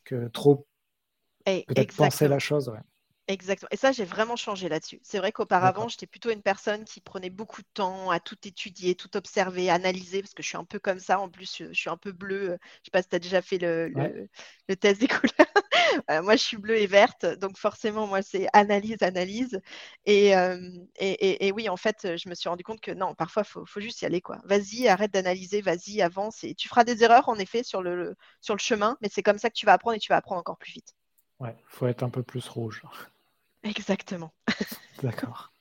[0.05, 0.67] que trop
[1.47, 2.71] peut-être penser la chose.
[3.29, 3.69] Exactement.
[3.73, 5.01] Et ça, j'ai vraiment changé là-dessus.
[5.03, 8.95] C'est vrai qu'auparavant, j'étais plutôt une personne qui prenait beaucoup de temps à tout étudier,
[8.95, 11.19] tout observer, analyser, parce que je suis un peu comme ça.
[11.19, 12.47] En plus, je suis un peu bleue.
[12.47, 13.89] Je ne sais pas si tu as déjà fait le,
[14.69, 15.33] le, test des couleurs.
[16.11, 17.27] Euh, moi, je suis bleue et verte.
[17.41, 19.61] Donc, forcément, moi, c'est analyse, analyse.
[20.05, 20.61] Et, euh,
[20.97, 23.67] et, et, oui, en fait, je me suis rendu compte que non, parfois, il faut,
[23.67, 24.21] faut, juste y aller.
[24.21, 24.39] quoi.
[24.45, 26.45] Vas-y, arrête d'analyser, vas-y, avance.
[26.45, 29.39] Et tu feras des erreurs, en effet, sur le, sur le chemin, mais c'est comme
[29.39, 30.95] ça que tu vas apprendre et tu vas apprendre encore plus vite.
[31.41, 32.83] Ouais, il faut être un peu plus rouge.
[33.67, 34.33] Exactement.
[35.03, 35.53] D'accord.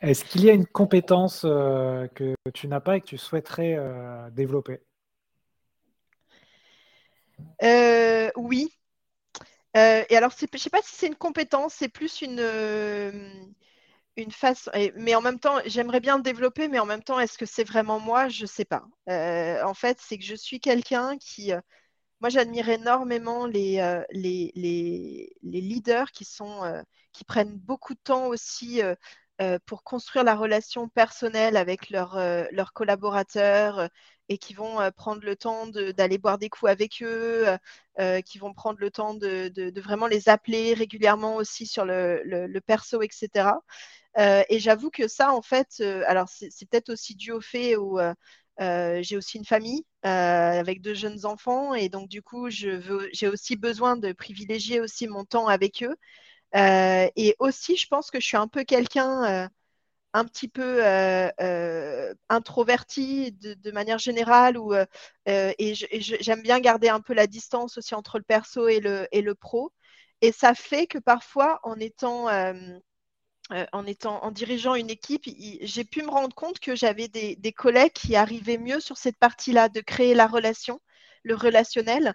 [0.00, 3.74] Est-ce qu'il y a une compétence euh, que tu n'as pas et que tu souhaiterais
[3.76, 4.80] euh, développer?
[7.62, 8.72] Euh, Oui.
[9.74, 12.40] et alors, je ne sais pas si c'est une compétence, c'est plus une,
[14.16, 17.38] une face, mais en même temps, j'aimerais bien le développer, mais en même temps, est-ce
[17.38, 18.28] que c'est vraiment moi?
[18.28, 18.84] Je ne sais pas.
[19.08, 21.52] En fait, c'est que je suis quelqu'un qui,
[22.20, 26.62] moi, j'admire énormément les, les, les, leaders qui, sont,
[27.18, 28.80] qui prennent beaucoup de temps aussi
[29.66, 33.88] pour construire la relation personnelle avec leurs collaborateurs,
[34.28, 37.58] et qui vont euh, prendre le temps d'aller boire des coups avec eux, euh,
[37.98, 43.02] euh, qui vont prendre le temps de, vraiment les appeler régulièrement aussi sur le, perso,
[43.02, 43.50] etc.
[44.48, 47.98] et j'avoue que ça, en fait, alors c'est peut-être aussi dû au fait où
[48.58, 53.96] j'ai aussi une famille avec deux jeunes enfants et donc du coup, j'ai aussi besoin
[53.96, 55.96] de privilégier aussi mon temps avec eux.
[56.54, 59.48] Et aussi, je pense que je suis un peu quelqu'un
[60.14, 64.86] un petit peu euh, euh, introverti de, manière générale euh,
[65.26, 69.34] et j'aime bien garder un peu la distance aussi entre le perso et le, le
[69.34, 69.72] pro.
[70.20, 72.28] Et ça fait que parfois, en étant,
[73.72, 75.24] en, étant en dirigeant une équipe,
[75.62, 79.18] j'ai pu me rendre compte que j'avais des, des, collègues qui arrivaient mieux sur cette
[79.18, 80.80] partie-là, de créer la relation,
[81.22, 82.14] le relationnel,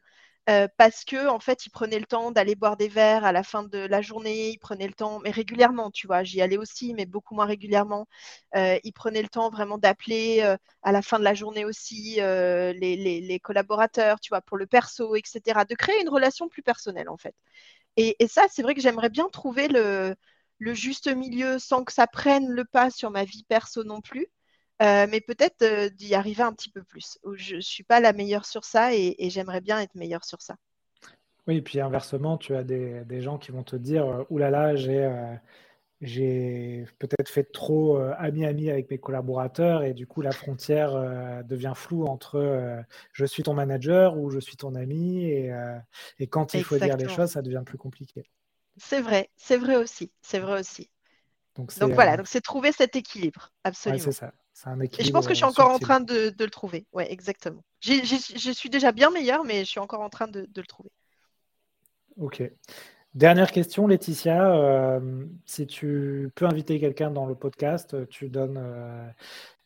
[0.50, 3.44] euh, parce que en fait, il prenait le temps d'aller boire des verres à la
[3.44, 6.94] fin de la journée, il prenait le temps, mais régulièrement, tu vois, j'y allais aussi,
[6.94, 8.08] mais beaucoup moins régulièrement.
[8.56, 12.16] Euh, il prenait le temps vraiment d'appeler euh, à la fin de la journée aussi
[12.18, 15.66] les, collaborateurs, tu vois, pour le perso, etc.
[15.66, 17.36] De créer une relation plus personnelle, en fait.
[17.98, 20.16] Et, ça, c'est vrai que j'aimerais bien trouver le
[20.74, 24.28] juste milieu sans que ça prenne le pas sur ma vie perso non plus.
[24.82, 27.20] Euh, mais peut-être euh, d'y arriver un petit peu plus.
[27.36, 30.56] Je ne suis pas la meilleure sur ça et, j'aimerais bien être meilleure sur ça.
[31.48, 35.10] Oui, et puis inversement, tu as des, gens qui vont te dire euh, oulala, j'ai
[36.02, 40.92] j'ai peut-être fait trop ami-ami avec mes collaborateurs et du coup la frontière
[41.46, 45.54] devient floue entre je suis ton manager ou je suis ton ami et,
[46.20, 48.26] et quand il faut dire les choses, ça devient plus compliqué.
[48.76, 50.90] C'est vrai, c'est vrai aussi, c'est vrai aussi.
[51.56, 54.04] Donc, voilà, donc c'est trouver cet équilibre, absolument.
[54.04, 54.34] c'est ça.
[55.00, 56.86] Et je pense que je suis encore en train de, le trouver.
[56.94, 57.64] Ouais, exactement.
[57.82, 60.92] je suis déjà bien meilleure, mais je suis encore en train de, le trouver.
[62.18, 62.44] Ok.
[63.16, 64.56] Dernière question, Laetitia.
[64.56, 69.08] Euh, si tu peux inviter quelqu'un dans le podcast, tu donnes, euh,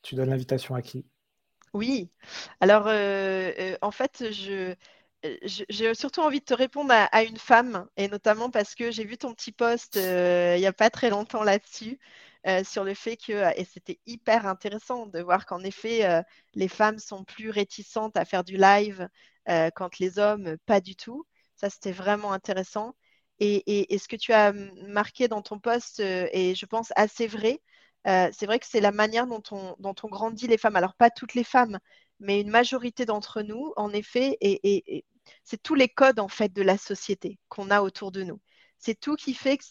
[0.02, 1.06] tu donnes l'invitation à qui?
[1.74, 2.10] Oui.
[2.60, 4.74] Alors, euh, en fait, je,
[5.44, 9.18] j'ai surtout envie de te répondre à, une femme, et notamment parce que j'ai vu
[9.18, 12.00] ton petit post il n'y a pas très longtemps là-dessus.
[12.48, 16.22] Euh, sur le fait que, euh, et c'était hyper intéressant de voir qu'en effet, euh,
[16.54, 19.10] les femmes sont plus réticentes à faire du live
[19.76, 21.26] quand les hommes, pas du tout.
[21.56, 22.96] Ça, c'était vraiment intéressant.
[23.40, 24.52] Et, ce que tu as
[24.88, 27.62] marqué dans ton poste est, je pense, assez vrai.
[28.06, 30.76] c'est vrai que c'est la manière dont on, dont on grandit les femmes.
[30.76, 31.80] Alors, pas toutes les femmes,
[32.20, 35.06] mais une majorité d'entre nous, en effet, et,
[35.46, 38.42] c'est tous les codes, en fait, de la société qu'on a autour de nous.
[38.80, 39.64] C'est tout qui fait que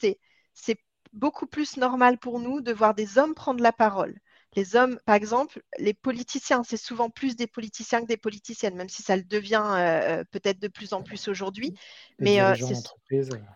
[0.55, 0.79] c'est
[1.17, 4.15] beaucoup plus normal pour nous de voir des hommes prendre la parole.
[4.55, 8.89] Les hommes, par exemple, les politiciens, c'est souvent plus des politiciens que des politiciennes, même
[8.89, 11.75] si ça le devient euh, euh, peut-être de plus en plus aujourd'hui.
[12.19, 12.55] Mais euh,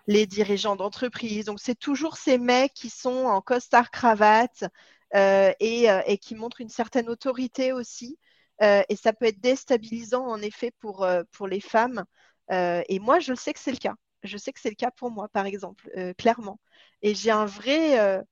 [0.07, 1.47] les dirigeants d'entreprise.
[1.47, 4.65] Donc c'est toujours ces mecs qui sont en costard cravate
[5.15, 8.19] et, et, qui montrent une certaine autorité aussi.
[8.61, 12.05] et ça peut être déstabilisant en effet pour, pour les femmes.
[12.51, 13.95] et moi, je sais que c'est le cas.
[14.23, 16.61] Je sais que c'est le cas pour moi, par exemple, clairement.
[17.03, 18.23] Et j'ai un vrai, euh,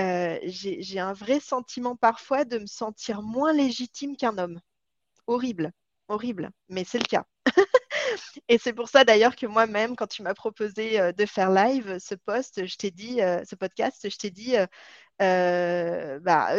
[0.00, 4.60] euh, j'ai un vrai sentiment parfois de me sentir moins légitime qu'un homme.
[5.26, 5.72] Horrible,
[6.08, 7.26] horrible, mais c'est le cas.
[8.48, 11.98] Et c'est pour ça d'ailleurs que moi-même, quand tu m'as proposé euh, de faire live
[11.98, 14.54] ce post, je t'ai dit, ce podcast, je t'ai dit,
[15.18, 16.50] bah,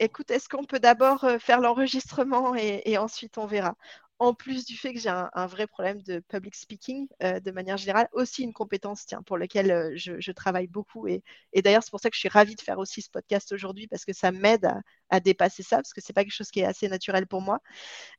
[0.00, 3.76] écoute, est-ce qu'on peut d'abord faire l'enregistrement et, ensuite on verra
[4.18, 7.76] en plus du fait que j'ai un, vrai problème de public speaking euh, de manière
[7.76, 11.06] générale, aussi une compétence pour laquelle euh, je, travaille beaucoup.
[11.06, 11.22] Et,
[11.62, 14.04] d'ailleurs, c'est pour ça que je suis ravie de faire aussi ce podcast aujourd'hui, parce
[14.04, 14.70] que ça m'aide
[15.10, 17.42] à, dépasser ça, parce que ce n'est pas quelque chose qui est assez naturel pour
[17.42, 17.60] moi.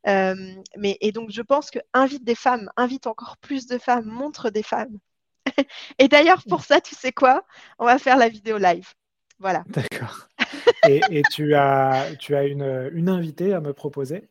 [0.08, 0.36] Euh,
[0.78, 4.50] mais, et donc, je pense que invite des femmes, invite encore plus de femmes, montre
[4.50, 5.00] des femmes.
[6.00, 7.44] et d'ailleurs, pour ça, tu sais quoi?
[7.80, 8.94] On va faire la vidéo live.
[9.40, 9.64] Voilà.
[9.68, 10.28] D'accord.
[10.88, 14.30] et, tu as, une invitée à me proposer?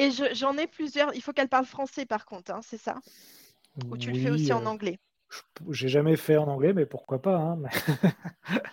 [0.00, 1.14] Et j'en ai plusieurs.
[1.14, 2.96] Il faut qu'elle parle français par contre, hein, c'est ça?
[3.90, 4.98] Ou tu le fais aussi en euh, anglais?
[5.70, 7.58] J'ai jamais fait en anglais, mais pourquoi pas hein,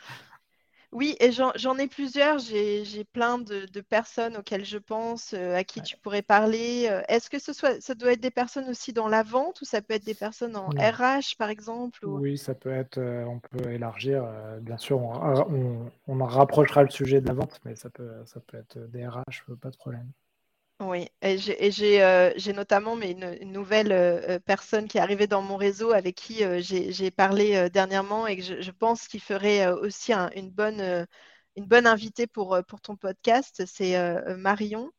[0.93, 2.39] Oui, et j'en ai plusieurs.
[2.39, 6.87] J'ai plein de, personnes auxquelles je pense, euh, à qui tu pourrais parler.
[6.89, 9.65] Euh, est-ce que ce soit, ça doit être des personnes aussi dans la vente ou
[9.65, 13.69] ça peut être des personnes en RH, par exemple Oui, ça peut être, on peut
[13.69, 14.25] élargir.
[14.61, 18.57] bien sûr, on, on, rapprochera le sujet de la vente, mais ça peut, ça peut
[18.57, 20.09] être des RH, pas de problème.
[20.79, 25.41] Oui, et j'ai euh, notamment mais une, nouvelle euh, euh, personne qui est arrivée dans
[25.41, 30.51] mon réseau avec qui j'ai parlé dernièrement et que je, pense qu'il ferait aussi une,
[30.51, 31.07] bonne,
[31.55, 33.63] une bonne invitée pour, pour ton podcast.
[33.65, 33.95] C'est
[34.37, 34.91] Marion.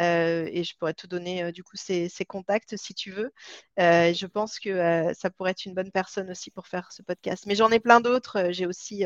[0.00, 3.32] Euh, et je pourrais te donner euh, du coup ses, contacts si tu veux.
[3.78, 7.44] Euh, je pense que ça pourrait être une bonne personne aussi pour faire ce podcast.
[7.46, 8.48] Mais j'en ai plein d'autres.
[8.50, 9.04] J'ai aussi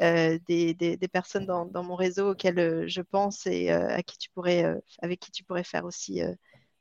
[0.00, 5.30] des, personnes dans, mon réseau auxquelles je pense et à qui tu pourrais, avec qui
[5.30, 6.20] tu pourrais faire aussi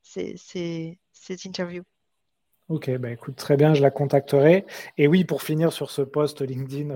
[0.01, 0.97] ces, ces,
[1.45, 1.83] interviews.
[2.67, 4.65] Ok, bah écoute, très bien, je la contacterai.
[4.97, 6.93] Et oui, pour finir sur ce post LinkedIn,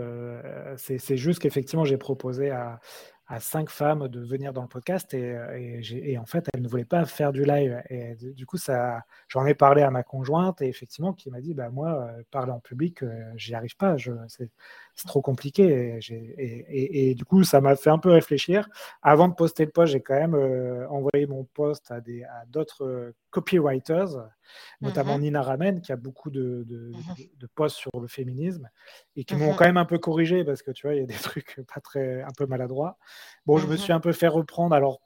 [0.77, 2.79] c'est juste qu'effectivement, j'ai proposé à,
[3.29, 6.67] à cinq femmes de venir dans le podcast et, euh, et, en fait, elles ne
[6.67, 7.81] voulaient pas faire du live.
[7.89, 11.53] Et du coup, ça, j'en ai parlé à ma conjointe et effectivement, qui m'a dit,
[11.53, 13.97] bah, moi, euh, parler en public, euh, j'y arrive pas,
[14.99, 15.99] c'est, trop compliqué.
[16.37, 18.67] Et, et, du coup, ça m'a fait un peu réfléchir.
[19.01, 20.35] Avant de poster le post, j'ai quand même
[20.89, 24.29] envoyé mon post à, des, à d'autres copywriters
[24.81, 25.23] notamment mhm.
[25.23, 27.47] Nina Ramen, qui a beaucoup de, de, mhm.
[27.55, 28.69] posts sur le féminisme
[29.15, 29.55] et qui m'ont mhm.
[29.55, 31.81] quand même un peu corrigé parce que tu vois, il y a des trucs pas
[31.81, 32.97] très, un peu maladroits.
[33.45, 35.01] Bon, je me suis un peu fait reprendre alors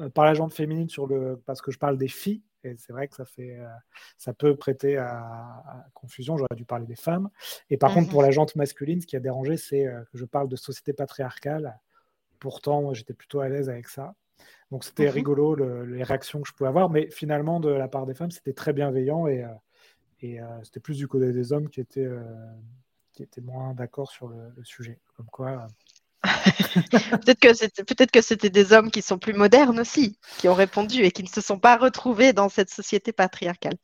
[0.00, 2.42] euh, par la jante féminine sur le, parce que je parle des filles.
[2.64, 3.68] Et c'est vrai que ça, fait, euh,
[4.16, 6.36] ça peut prêter à, confusion.
[6.36, 7.30] J'aurais dû parler des femmes.
[7.70, 10.24] Et par contre, pour la jante masculine, ce qui a dérangé, c'est euh, que je
[10.24, 11.78] parle de société patriarcale.
[12.38, 14.14] Pourtant, j'étais plutôt à l'aise avec ça.
[14.70, 15.10] Donc c'était mhm.
[15.10, 18.52] rigolo les réactions que je pouvais avoir, mais finalement de la part des femmes, c'était
[18.52, 19.48] très bienveillant et, euh,
[20.20, 22.08] et c'était plus du côté des hommes qui étaient,
[23.12, 25.00] qui étaient moins d'accord sur le, sujet.
[25.16, 25.66] Comme quoi.
[27.22, 30.54] peut-être que c'était peut-être que c'était des hommes qui sont plus modernes aussi, qui ont
[30.54, 33.74] répondu et qui ne se sont pas retrouvés dans cette société patriarcale.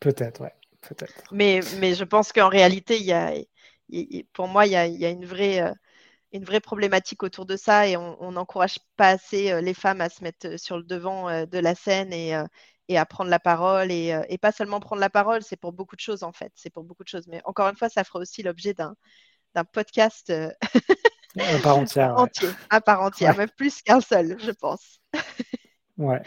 [0.00, 1.12] Peut-être, ouais, peut-être.
[1.30, 3.32] Mais, mais je pense qu'en réalité, il y a,
[4.32, 5.62] pour moi, il y a, il y a une vraie
[6.32, 10.08] une vraie problématique autour de ça et on n'encourage pas assez euh, les femmes à
[10.08, 13.90] se mettre euh, sur le devant euh, de la scène et, à prendre la parole.
[13.92, 16.52] Et, pas seulement prendre la parole, c'est pour beaucoup de choses en fait.
[16.54, 17.26] C'est pour beaucoup de choses.
[17.28, 18.94] Mais encore une fois, ça fera aussi l'objet d'un,
[19.72, 20.32] podcast
[21.38, 25.00] à part entière, entier, à part entière, même plus qu'un seul, je pense.
[25.98, 26.22] Ouais.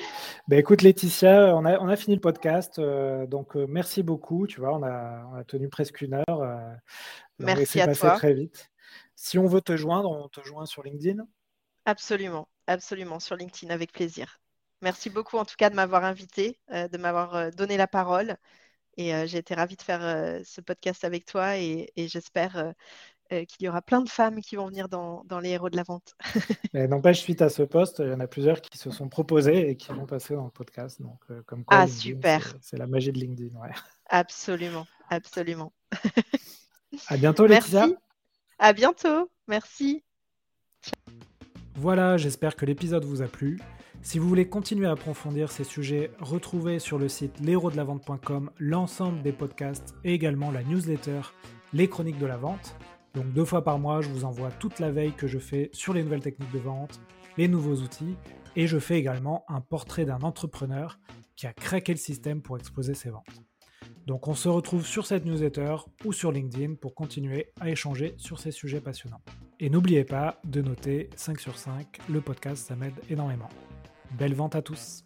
[0.48, 4.46] Ben écoute Laetitia, on a, on a fini le podcast, donc merci beaucoup.
[4.46, 6.78] Tu vois, on a, on a tenu presque une heure.
[7.40, 8.12] merci à toi.
[8.12, 8.70] très vite.
[9.16, 11.26] Si on veut te joindre, on te joint sur LinkedIn?
[11.86, 14.40] Absolument, absolument, sur LinkedIn, avec plaisir.
[14.82, 18.38] Merci beaucoup en tout cas de m'avoir invité, euh, de m'avoir euh, donné la parole.
[18.98, 22.74] Et euh, j'ai été ravie de faire ce podcast avec toi et, j'espère
[23.48, 26.16] qu'il y aura plein de femmes qui vont venir dans, les héros de la vente.
[26.74, 29.76] N'empêche, suite à ce poste, il y en a plusieurs qui se sont proposés et
[29.76, 31.02] qui vont passer dans le podcast.
[31.02, 32.56] Donc, comme quoi, ah, super.
[32.62, 33.60] C'est la magie de LinkedIn.
[33.60, 33.72] Ouais.
[34.08, 35.74] Absolument, absolument.
[37.08, 37.88] à bientôt, Laetitia.
[37.88, 37.98] Merci.
[38.60, 39.30] À bientôt.
[39.48, 40.04] Merci.
[41.76, 43.60] Voilà, j'espère que l'épisode vous a plu.
[44.04, 47.40] Si vous voulez continuer à approfondir ces sujets, retrouvez sur le site
[48.60, 51.22] l'ensemble des podcasts et également la newsletter
[51.72, 52.76] Les Chroniques de la Vente.
[53.14, 55.94] Donc deux fois par mois, je vous envoie toute la veille que je fais sur
[55.94, 57.00] les nouvelles techniques de vente,
[57.38, 58.16] les nouveaux outils,
[58.56, 61.00] et je fais également un portrait d'un entrepreneur
[61.36, 63.44] qui a craqué le système pour exposer ses ventes.
[64.08, 68.40] Donc on se retrouve sur cette newsletter ou sur LinkedIn pour continuer à échanger sur
[68.40, 69.22] ces sujets passionnants.
[69.60, 73.50] Et n'oubliez pas de noter 5 sur 5, le podcast ça m'aide énormément.
[74.18, 75.03] Belle vente à tous